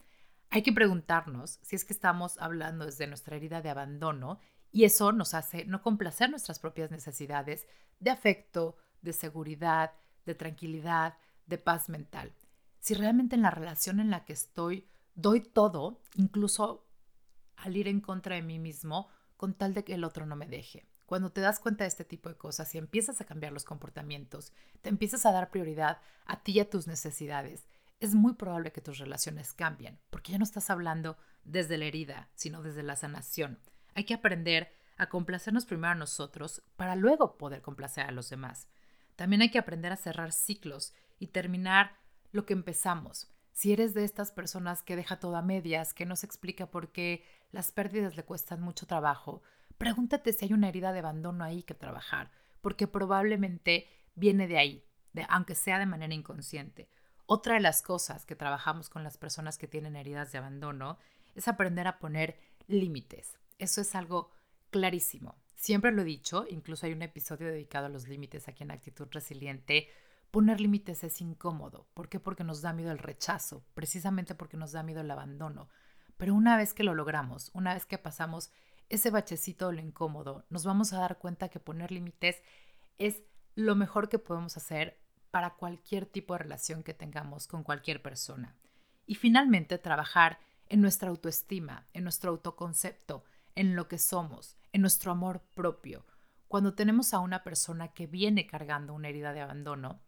Hay 0.51 0.63
que 0.63 0.73
preguntarnos 0.73 1.59
si 1.63 1.77
es 1.77 1.85
que 1.85 1.93
estamos 1.93 2.39
hablando 2.39 2.85
desde 2.87 3.07
nuestra 3.07 3.37
herida 3.37 3.63
de 3.63 3.71
abandono 3.71 4.39
y 4.73 4.85
eso 4.85 5.13
nos 5.13 5.35
hace 5.35 5.65
no 5.65 5.83
complacer 5.83 6.31
nuestras 6.31 6.59
propias 6.59 6.91
necesidades 6.91 7.67
de 7.99 8.11
afecto, 8.11 8.77
de 9.03 9.13
seguridad, 9.13 9.93
de 10.27 10.35
tranquilidad, 10.35 11.17
de 11.47 11.59
paz 11.59 11.89
mental. 11.89 12.33
Si 12.79 12.95
realmente 12.95 13.37
en 13.37 13.43
la 13.43 13.51
relación 13.51 14.01
en 14.01 14.11
la 14.11 14.25
que 14.25 14.33
estoy 14.33 14.89
doy 15.15 15.41
todo, 15.41 16.01
incluso 16.15 16.87
al 17.57 17.77
ir 17.77 17.89
en 17.89 18.01
contra 18.01 18.37
de 18.37 18.43
mí 18.43 18.59
mismo, 18.59 19.09
con 19.37 19.55
tal 19.55 19.75
de 19.75 19.85
que 19.85 19.95
el 19.95 20.05
otro 20.05 20.27
no 20.27 20.37
me 20.37 20.47
deje. 20.47 20.87
Cuando 21.07 21.33
te 21.33 21.41
das 21.41 21.59
cuenta 21.59 21.85
de 21.85 21.89
este 21.89 22.05
tipo 22.05 22.29
de 22.29 22.37
cosas 22.37 22.75
y 22.75 22.79
empiezas 22.79 23.21
a 23.21 23.25
cambiar 23.25 23.53
los 23.53 23.65
comportamientos, 23.65 24.53
te 24.81 24.89
empiezas 24.89 25.27
a 25.27 25.33
dar 25.33 25.51
prioridad 25.51 25.99
a 26.25 26.43
ti 26.43 26.53
y 26.53 26.61
a 26.61 26.71
tus 26.71 26.87
necesidades, 26.87 27.67
es 27.99 28.15
muy 28.15 28.35
probable 28.35 28.73
que 28.73 28.81
tus 28.81 28.99
relaciones 28.99 29.53
cambien, 29.53 29.99
porque 30.09 30.33
ya 30.33 30.39
no 30.39 30.45
estás 30.45 30.71
hablando 30.71 31.19
desde 31.45 31.77
la 31.77 31.85
herida, 31.85 32.31
sino 32.35 32.63
desde 32.63 32.83
la 32.83 32.97
sanación. 32.97 33.59
Hay 33.95 34.05
que 34.05 34.15
aprender 34.15 34.73
a 34.97 35.09
complacernos 35.09 35.67
primero 35.67 35.93
a 35.93 35.95
nosotros 35.95 36.63
para 36.77 36.95
luego 36.95 37.39
poder 37.39 37.63
complacer 37.63 38.07
a 38.07 38.13
los 38.13 38.29
demás. 38.29 38.69
También 39.17 39.43
hay 39.43 39.51
que 39.51 39.59
aprender 39.59 39.93
a 39.93 39.97
cerrar 39.97 40.33
ciclos 40.33 40.95
y 41.19 41.29
terminar 41.29 41.97
lo 42.33 42.47
que 42.47 42.53
empezamos. 42.53 43.31
Si 43.53 43.73
eres 43.73 43.95
de 43.95 44.05
estas 44.05 44.31
personas 44.31 44.83
que 44.83 44.97
deja 44.97 45.19
todo 45.19 45.37
a 45.37 45.43
medias, 45.43 45.93
que 45.95 46.07
no 46.07 46.17
se 46.17 46.27
explica 46.27 46.71
por 46.71 46.93
qué 46.93 47.25
las 47.53 47.73
pérdidas 47.73 48.17
le 48.17 48.25
cuestan 48.25 48.61
mucho 48.61 48.87
trabajo, 48.87 49.43
pregúntate 49.79 50.33
si 50.33 50.45
hay 50.45 50.53
una 50.53 50.69
herida 50.69 50.93
de 50.93 51.01
abandono 51.01 51.45
ahí 51.45 51.63
que 51.63 51.75
trabajar, 51.75 52.31
porque 52.61 52.87
probablemente 52.87 53.89
viene 54.15 54.47
de 54.47 54.59
ahí, 54.59 54.85
aunque 55.29 55.55
sea 55.55 55.79
de 55.79 55.87
manera 55.87 56.15
inconsciente. 56.15 56.89
Otra 57.27 57.55
de 57.55 57.61
las 57.61 57.83
cosas 57.83 58.27
que 58.27 58.37
trabajamos 58.37 58.91
con 58.91 59.05
las 59.05 59.17
personas 59.17 59.57
que 59.57 59.69
tienen 59.69 59.97
heridas 59.97 60.33
de 60.33 60.39
abandono 60.39 60.99
es 61.35 61.49
aprender 61.49 61.87
a 61.87 61.99
poner 61.99 62.39
límites. 62.67 63.40
Eso 63.61 63.83
es 63.83 63.95
algo 63.95 64.31
clarísimo. 64.71 65.37
Siempre 65.55 65.93
lo 65.93 66.01
he 66.01 66.07
dicho, 66.07 66.47
incluso 66.49 66.87
hay 66.87 66.95
un 66.95 67.03
episodio 67.03 67.49
dedicado 67.49 67.87
a 67.87 67.91
los 67.91 68.09
límites 68.09 68.49
aquí 68.49 68.63
en 68.63 68.71
Actitud 68.71 69.07
Resiliente. 69.11 69.89
Poner 70.31 70.63
límites 70.63 71.05
es 71.05 71.21
incómodo. 71.21 71.87
¿Por 71.93 72.09
qué? 72.09 72.19
Porque 72.19 72.43
nos 72.43 72.63
da 72.63 72.73
miedo 72.73 72.91
el 72.91 72.99
rechazo, 72.99 73.63
precisamente 73.75 74.35
porque 74.35 74.57
nos 74.57 74.73
da 74.73 74.83
miedo 74.83 75.03
el 75.03 75.11
abandono. 75.11 75.69
Pero 76.17 76.35
una 76.35 76.57
vez 76.57 76.73
que 76.73 76.85
lo 76.85 76.95
logramos, 76.95 77.51
una 77.53 77.75
vez 77.75 77.85
que 77.85 77.99
pasamos 77.99 78.51
ese 78.89 79.11
bachecito 79.11 79.69
de 79.69 79.75
lo 79.75 79.83
incómodo, 79.83 80.47
nos 80.49 80.65
vamos 80.65 80.95
a 80.95 80.99
dar 80.99 81.19
cuenta 81.19 81.51
que 81.51 81.61
poner 81.61 81.93
límites 81.93 82.43
es 82.97 83.21
lo 83.55 83.77
mejor 83.77 84.09
que 84.09 84.19
podemos 84.19 84.57
hacer 84.57 84.99
para 85.31 85.51
cualquier 85.51 86.07
tipo 86.07 86.33
de 86.33 86.39
relación 86.39 86.83
que 86.83 86.95
tengamos 86.95 87.47
con 87.47 87.63
cualquier 87.63 88.01
persona. 88.01 88.57
Y 89.07 89.17
finalmente, 89.17 89.77
trabajar 89.77 90.39
en 90.71 90.81
nuestra 90.81 91.11
autoestima, 91.11 91.87
en 91.93 92.05
nuestro 92.05 92.31
autoconcepto, 92.31 93.25
en 93.61 93.77
lo 93.77 93.89
que 93.89 93.99
somos, 93.99 94.57
en 94.73 94.81
nuestro 94.81 95.13
amor 95.13 95.43
propio. 95.55 96.07
Cuando 96.49 96.73
tenemos 96.73 97.13
a 97.13 97.19
una 97.19 97.45
persona 97.45 97.93
que 97.93 98.07
viene 98.07 98.47
cargando 98.47 98.95
una 98.95 99.09
herida 99.09 99.35
de 99.35 99.43
abandono, 99.43 100.01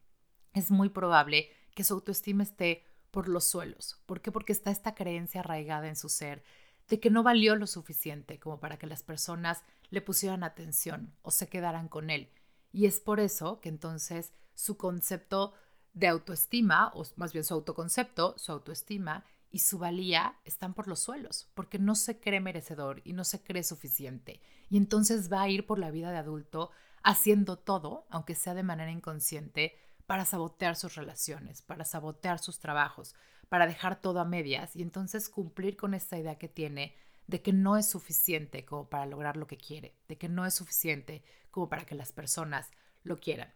es 0.55 0.71
muy 0.71 0.88
probable 0.88 1.51
que 1.75 1.85
su 1.85 1.93
autoestima 1.93 2.45
esté 2.45 2.87
por 3.11 3.29
los 3.29 3.45
suelos. 3.45 4.01
¿Por 4.07 4.23
qué? 4.23 4.33
Porque 4.33 4.55
está 4.55 4.71
esta 4.71 4.95
creencia 4.95 5.41
arraigada 5.41 5.87
en 5.88 5.97
su 5.97 6.09
ser 6.09 6.43
de 6.88 6.99
que 6.99 7.11
no 7.11 7.23
valió 7.23 7.55
lo 7.55 7.67
suficiente 7.67 8.41
como 8.41 8.59
para 8.59 8.79
que 8.79 8.87
las 8.87 9.03
personas 9.03 9.62
le 9.91 10.01
pusieran 10.01 10.45
atención 10.45 11.15
o 11.21 11.31
se 11.31 11.47
quedaran 11.47 11.88
con 11.88 12.09
él. 12.09 12.31
Y 12.73 12.87
es 12.87 13.01
por 13.01 13.21
eso 13.21 13.61
que 13.61 13.69
entonces 13.69 14.33
su 14.55 14.79
concepto 14.79 15.53
de 15.93 16.09
autoestima, 16.09 16.91
o 16.95 17.05
más 17.17 17.35
bien 17.35 17.45
su 17.45 17.53
autoconcepto, 17.53 18.35
su 18.38 18.51
autoestima 18.51 19.27
y 19.53 19.59
su 19.59 19.79
valía 19.79 20.38
están 20.45 20.73
por 20.73 20.88
los 20.88 21.01
suelos, 21.01 21.51
porque 21.55 21.79
no 21.79 21.95
se 21.95 22.19
cree 22.19 22.41
merecedor 22.41 23.03
y 23.05 23.12
no 23.12 23.23
se 23.23 23.43
cree 23.43 23.62
suficiente. 23.62 24.41
Y 24.71 24.79
entonces 24.79 25.31
va 25.31 25.43
a 25.43 25.49
ir 25.51 25.67
por 25.67 25.79
la 25.79 25.91
vida 25.91 26.11
de 26.11 26.17
adulto 26.17 26.71
haciendo 27.05 27.59
todo, 27.59 28.07
aunque 28.09 28.35
sea 28.35 28.55
de 28.55 28.62
manera 28.62 28.91
inconsciente, 28.91 29.77
para 30.07 30.25
sabotear 30.25 30.75
sus 30.75 30.95
relaciones, 30.95 31.61
para 31.61 31.85
sabotear 31.85 32.38
sus 32.38 32.59
trabajos, 32.59 33.15
para 33.51 33.67
dejar 33.67 34.01
todo 34.01 34.21
a 34.21 34.25
medias 34.25 34.75
y 34.75 34.83
entonces 34.83 35.29
cumplir 35.29 35.77
con 35.77 35.93
esta 35.93 36.19
idea 36.19 36.38
que 36.38 36.49
tiene 36.49 36.97
de 37.27 37.43
que 37.43 37.53
no 37.53 37.77
es 37.77 37.88
suficiente 37.88 38.65
como 38.65 38.88
para 38.88 39.07
lograr 39.07 39.37
lo 39.37 39.47
que 39.47 39.59
quiere, 39.59 39.95
de 40.09 40.17
que 40.17 40.29
no 40.29 40.47
es 40.47 40.55
suficiente 40.55 41.23
como 41.51 41.69
para 41.69 41.85
que 41.85 41.95
las 41.95 42.11
personas 42.11 42.71
lo 43.03 43.19
quieran. 43.19 43.53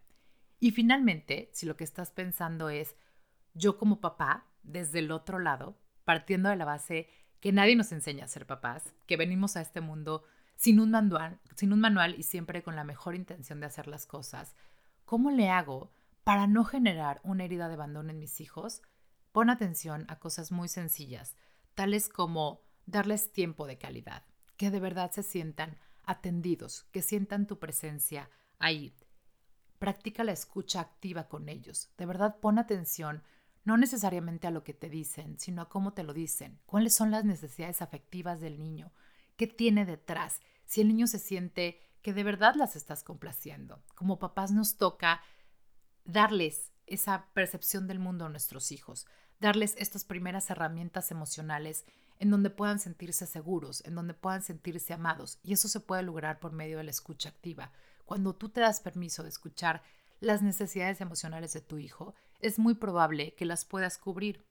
Y 0.61 0.72
finalmente, 0.72 1.50
si 1.54 1.64
lo 1.64 1.76
que 1.76 1.85
estás 1.85 2.11
pensando 2.11 2.68
es 2.68 2.96
yo 3.54 3.78
como 3.78 4.00
papá, 4.00 4.46
desde 4.62 4.98
el 4.98 5.11
otro 5.11 5.38
lado, 5.38 5.78
partiendo 6.06 6.48
de 6.48 6.56
la 6.56 6.64
base 6.64 7.08
que 7.40 7.52
nadie 7.52 7.74
nos 7.74 7.90
enseña 7.90 8.24
a 8.24 8.28
ser 8.28 8.46
papás, 8.46 8.94
que 9.06 9.16
venimos 9.16 9.56
a 9.56 9.60
este 9.60 9.80
mundo 9.80 10.22
sin 10.54 10.78
un 10.78 10.92
manual, 10.92 11.40
sin 11.56 11.72
un 11.72 11.80
manual 11.80 12.14
y 12.16 12.22
siempre 12.22 12.62
con 12.62 12.76
la 12.76 12.84
mejor 12.84 13.16
intención 13.16 13.58
de 13.58 13.66
hacer 13.66 13.88
las 13.88 14.06
cosas, 14.06 14.54
¿cómo 15.04 15.32
le 15.32 15.50
hago 15.50 15.90
para 16.22 16.46
no 16.46 16.64
generar 16.64 17.20
una 17.24 17.44
herida 17.44 17.66
de 17.66 17.74
abandono 17.74 18.10
en 18.10 18.20
mis 18.20 18.40
hijos? 18.40 18.82
Pon 19.32 19.50
atención 19.50 20.06
a 20.08 20.20
cosas 20.20 20.52
muy 20.52 20.68
sencillas, 20.68 21.36
tales 21.74 22.08
como 22.08 22.62
darles 22.86 23.32
tiempo 23.32 23.66
de 23.66 23.76
calidad, 23.76 24.22
que 24.56 24.70
de 24.70 24.78
verdad 24.78 25.10
se 25.10 25.24
sientan 25.24 25.76
atendidos, 26.04 26.84
que 26.92 27.02
sientan 27.02 27.48
tu 27.48 27.58
presencia 27.58 28.30
ahí. 28.60 28.94
Practica 29.80 30.22
la 30.22 30.32
escucha 30.32 30.80
activa 30.80 31.26
con 31.28 31.48
ellos. 31.48 31.90
De 31.98 32.06
verdad 32.06 32.36
pon 32.40 32.60
atención 32.60 33.24
no 33.66 33.76
necesariamente 33.76 34.46
a 34.46 34.52
lo 34.52 34.62
que 34.62 34.72
te 34.72 34.88
dicen, 34.88 35.38
sino 35.40 35.61
a 35.61 35.68
cómo 35.68 35.92
te 35.92 36.05
lo 36.05 36.14
dicen, 36.14 36.61
cuáles 36.66 36.94
son 36.94 37.11
las 37.11 37.24
necesidades 37.24 37.83
afectivas 37.83 38.40
del 38.40 38.61
niño, 38.61 38.92
qué 39.37 39.48
tiene 39.48 39.85
detrás, 39.85 40.40
si 40.66 40.81
el 40.81 40.88
niño 40.88 41.09
se 41.09 41.18
siente 41.18 41.81
que 42.00 42.14
de 42.14 42.22
verdad 42.22 42.55
las 42.55 42.76
estás 42.76 43.02
complaciendo. 43.02 43.83
Como 43.96 44.20
papás 44.20 44.52
nos 44.52 44.76
toca 44.76 45.20
darles 46.05 46.70
esa 46.87 47.26
percepción 47.35 47.88
del 47.88 47.98
mundo 47.98 48.24
a 48.24 48.29
nuestros 48.29 48.70
hijos, 48.70 49.09
darles 49.40 49.74
estas 49.79 50.05
primeras 50.05 50.48
herramientas 50.48 51.11
emocionales 51.11 51.85
en 52.20 52.31
donde 52.31 52.50
puedan 52.50 52.79
sentirse 52.79 53.26
seguros, 53.26 53.85
en 53.85 53.96
donde 53.96 54.14
puedan 54.14 54.42
sentirse 54.42 54.92
amados. 54.92 55.40
Y 55.42 55.52
eso 55.52 55.66
se 55.66 55.81
puede 55.81 56.05
lograr 56.05 56.38
por 56.38 56.52
medio 56.52 56.79
de 56.79 56.85
la 56.85 56.90
escucha 56.92 57.31
activa. 57.31 57.72
Cuando 58.05 58.33
tú 58.37 58.48
te 58.48 58.61
das 58.61 58.79
permiso 58.79 59.24
de 59.24 59.31
escuchar 59.31 59.83
las 60.20 60.40
necesidades 60.40 61.00
emocionales 61.00 61.52
de 61.52 61.61
tu 61.61 61.79
hijo, 61.79 62.14
es 62.40 62.59
muy 62.59 62.75
probable 62.75 63.35
que 63.35 63.44
las 63.44 63.64
puedas 63.64 63.99
cubrir. 63.99 64.46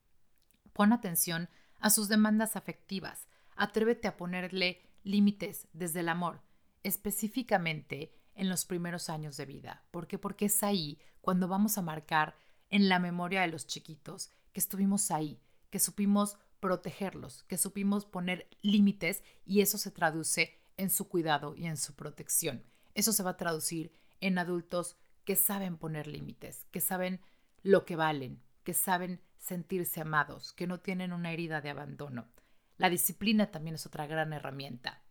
Pon 0.72 0.92
atención 0.92 1.48
a 1.78 1.90
sus 1.90 2.08
demandas 2.08 2.56
afectivas. 2.56 3.26
Atrévete 3.56 4.08
a 4.08 4.16
ponerle 4.16 4.80
límites 5.02 5.68
desde 5.72 6.00
el 6.00 6.08
amor, 6.08 6.42
específicamente 6.82 8.12
en 8.34 8.48
los 8.48 8.64
primeros 8.64 9.08
años 9.08 9.36
de 9.36 9.46
vida. 9.46 9.84
¿Por 9.90 10.06
qué? 10.06 10.18
Porque 10.18 10.46
es 10.46 10.62
ahí 10.62 10.98
cuando 11.20 11.48
vamos 11.48 11.78
a 11.78 11.82
marcar 11.82 12.36
en 12.68 12.88
la 12.88 12.98
memoria 12.98 13.40
de 13.42 13.48
los 13.48 13.66
chiquitos 13.66 14.30
que 14.52 14.60
estuvimos 14.60 15.10
ahí, 15.10 15.40
que 15.70 15.78
supimos 15.78 16.38
protegerlos, 16.60 17.44
que 17.44 17.58
supimos 17.58 18.06
poner 18.06 18.48
límites 18.62 19.22
y 19.44 19.60
eso 19.60 19.78
se 19.78 19.90
traduce 19.90 20.58
en 20.76 20.90
su 20.90 21.08
cuidado 21.08 21.54
y 21.54 21.66
en 21.66 21.76
su 21.76 21.94
protección. 21.94 22.62
Eso 22.94 23.12
se 23.12 23.22
va 23.22 23.30
a 23.30 23.36
traducir 23.36 23.92
en 24.20 24.38
adultos 24.38 24.96
que 25.24 25.36
saben 25.36 25.76
poner 25.76 26.06
límites, 26.06 26.66
que 26.70 26.80
saben 26.80 27.20
lo 27.66 27.84
que 27.84 27.96
valen, 27.96 28.40
que 28.62 28.74
saben 28.74 29.20
sentirse 29.38 30.00
amados, 30.00 30.52
que 30.52 30.68
no 30.68 30.78
tienen 30.78 31.12
una 31.12 31.32
herida 31.32 31.60
de 31.60 31.70
abandono. 31.70 32.28
La 32.76 32.88
disciplina 32.88 33.50
también 33.50 33.74
es 33.74 33.86
otra 33.86 34.06
gran 34.06 34.32
herramienta. 34.32 35.02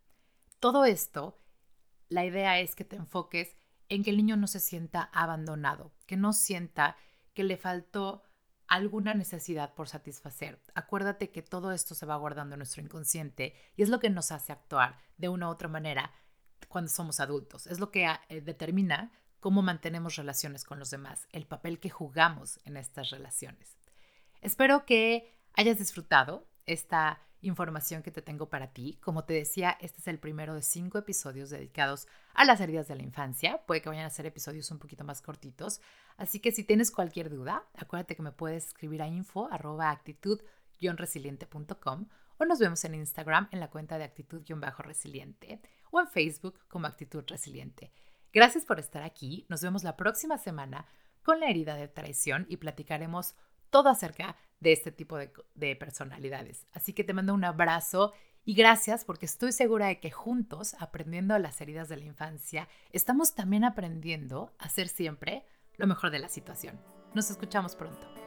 Todo 0.62 0.86
esto, 0.86 1.38
la 2.08 2.24
idea 2.24 2.62
es 2.62 2.74
que 2.74 2.86
te 2.86 2.96
enfoques 2.96 3.58
en 3.90 4.06
que 4.06 4.12
el 4.12 4.18
niño 4.18 4.38
no 4.38 4.48
se 4.48 4.62
sienta 4.62 5.04
abandonado, 5.12 5.92
que 6.06 6.16
no 6.16 6.32
sienta 6.32 6.96
que 7.34 7.44
le 7.44 7.58
faltó 7.58 8.24
alguna 8.68 9.14
necesidad 9.16 9.74
por 9.74 9.90
satisfacer. 9.90 10.62
Acuérdate 10.76 11.32
que 11.32 11.42
todo 11.42 11.74
esto 11.74 11.94
se 11.94 12.06
va 12.06 12.16
guardando 12.16 12.56
en 12.56 12.60
nuestro 12.60 12.82
inconsciente 12.82 13.54
y 13.76 13.84
es 13.84 13.90
lo 13.90 14.00
que 14.00 14.10
nos 14.10 14.32
hace 14.32 14.54
actuar 14.54 14.98
de 15.18 15.28
una 15.28 15.50
u 15.50 15.52
otra 15.52 15.68
manera 15.68 16.14
cuando 16.70 16.90
somos 16.90 17.20
adultos. 17.20 17.68
Es 17.68 17.82
lo 17.82 17.92
que 17.92 18.08
eh, 18.30 18.40
determina 18.40 19.12
cómo 19.40 19.62
mantenemos 19.62 20.16
relaciones 20.16 20.64
con 20.64 20.80
los 20.80 20.90
demás, 20.90 21.28
el 21.32 21.46
papel 21.46 21.80
que 21.80 21.90
jugamos 21.90 22.60
en 22.66 22.78
estas 22.78 23.10
relaciones. 23.10 23.78
Espero 24.42 24.86
que 24.86 25.34
hayas 25.54 25.78
disfrutado 25.78 26.48
esta 26.66 27.22
información 27.42 28.04
que 28.04 28.12
te 28.12 28.22
tengo 28.22 28.50
para 28.50 28.74
ti. 28.74 29.00
Como 29.02 29.24
te 29.24 29.34
decía, 29.34 29.78
este 29.80 30.02
es 30.02 30.08
el 30.08 30.20
primero 30.20 30.56
de 30.56 30.62
cinco 30.62 30.98
episodios 30.98 31.50
dedicados 31.50 32.08
a 32.34 32.44
las 32.46 32.60
heridas 32.60 32.88
de 32.88 32.96
la 32.96 33.04
infancia. 33.04 33.62
Puede 33.66 33.82
que 33.82 33.90
vayan 33.90 34.06
a 34.06 34.10
ser 34.10 34.26
episodios 34.26 34.72
un 34.72 34.80
poquito 34.80 35.04
más 35.04 35.22
cortitos. 35.22 35.82
Así 36.18 36.40
que 36.40 36.52
si 36.52 36.64
tienes 36.64 36.92
cualquier 36.92 37.30
duda, 37.30 37.64
acuérdate 37.76 38.16
que 38.16 38.24
me 38.24 38.32
puedes 38.32 38.68
escribir 38.68 39.02
a 39.02 39.08
info 39.08 39.50
actitud-resiliente.com 39.52 42.08
o 42.38 42.46
nos 42.46 42.60
vemos 42.60 42.84
en 42.84 42.96
Instagram 42.96 43.48
en 43.52 43.60
la 43.60 43.70
cuenta 43.70 43.98
de 43.98 44.04
actitud-resiliente 44.04 45.62
o 45.92 46.02
en 46.02 46.08
Facebook 46.08 46.60
como 46.68 46.88
actitud 46.88 47.24
resiliente. 47.28 47.92
Gracias 48.36 48.66
por 48.66 48.80
estar 48.80 49.02
aquí. 49.02 49.46
Nos 49.48 49.62
vemos 49.62 49.86
la 49.86 49.96
próxima 49.96 50.38
semana 50.38 50.86
con 51.24 51.40
la 51.40 51.50
herida 51.50 51.76
de 51.76 51.88
traición 51.88 52.46
y 52.50 52.58
platicaremos 52.58 53.34
todo 53.70 53.88
acerca 53.88 54.36
de 54.60 54.74
este 54.74 54.92
tipo 54.92 55.18
de, 55.18 55.76
personalidades. 55.78 56.68
Así 56.74 56.92
que 56.92 57.06
te 57.06 57.14
mando 57.14 57.34
un 57.34 57.46
abrazo 57.46 58.12
y 58.44 58.54
gracias 58.54 59.06
porque 59.06 59.26
estoy 59.26 59.54
segura 59.54 59.88
de 59.88 60.02
que 60.02 60.12
juntos, 60.12 60.76
aprendiendo 60.80 61.40
las 61.40 61.62
heridas 61.62 61.88
de 61.88 61.96
la 61.96 62.04
infancia, 62.04 62.68
estamos 62.92 63.36
también 63.36 63.64
aprendiendo 63.64 64.54
a 64.60 64.68
ser 64.68 64.90
siempre 64.90 65.46
lo 65.78 65.88
mejor 65.88 66.12
de 66.12 66.20
la 66.20 66.28
situación. 66.28 66.78
Nos 67.14 67.32
escuchamos 67.32 67.78
pronto. 67.78 68.25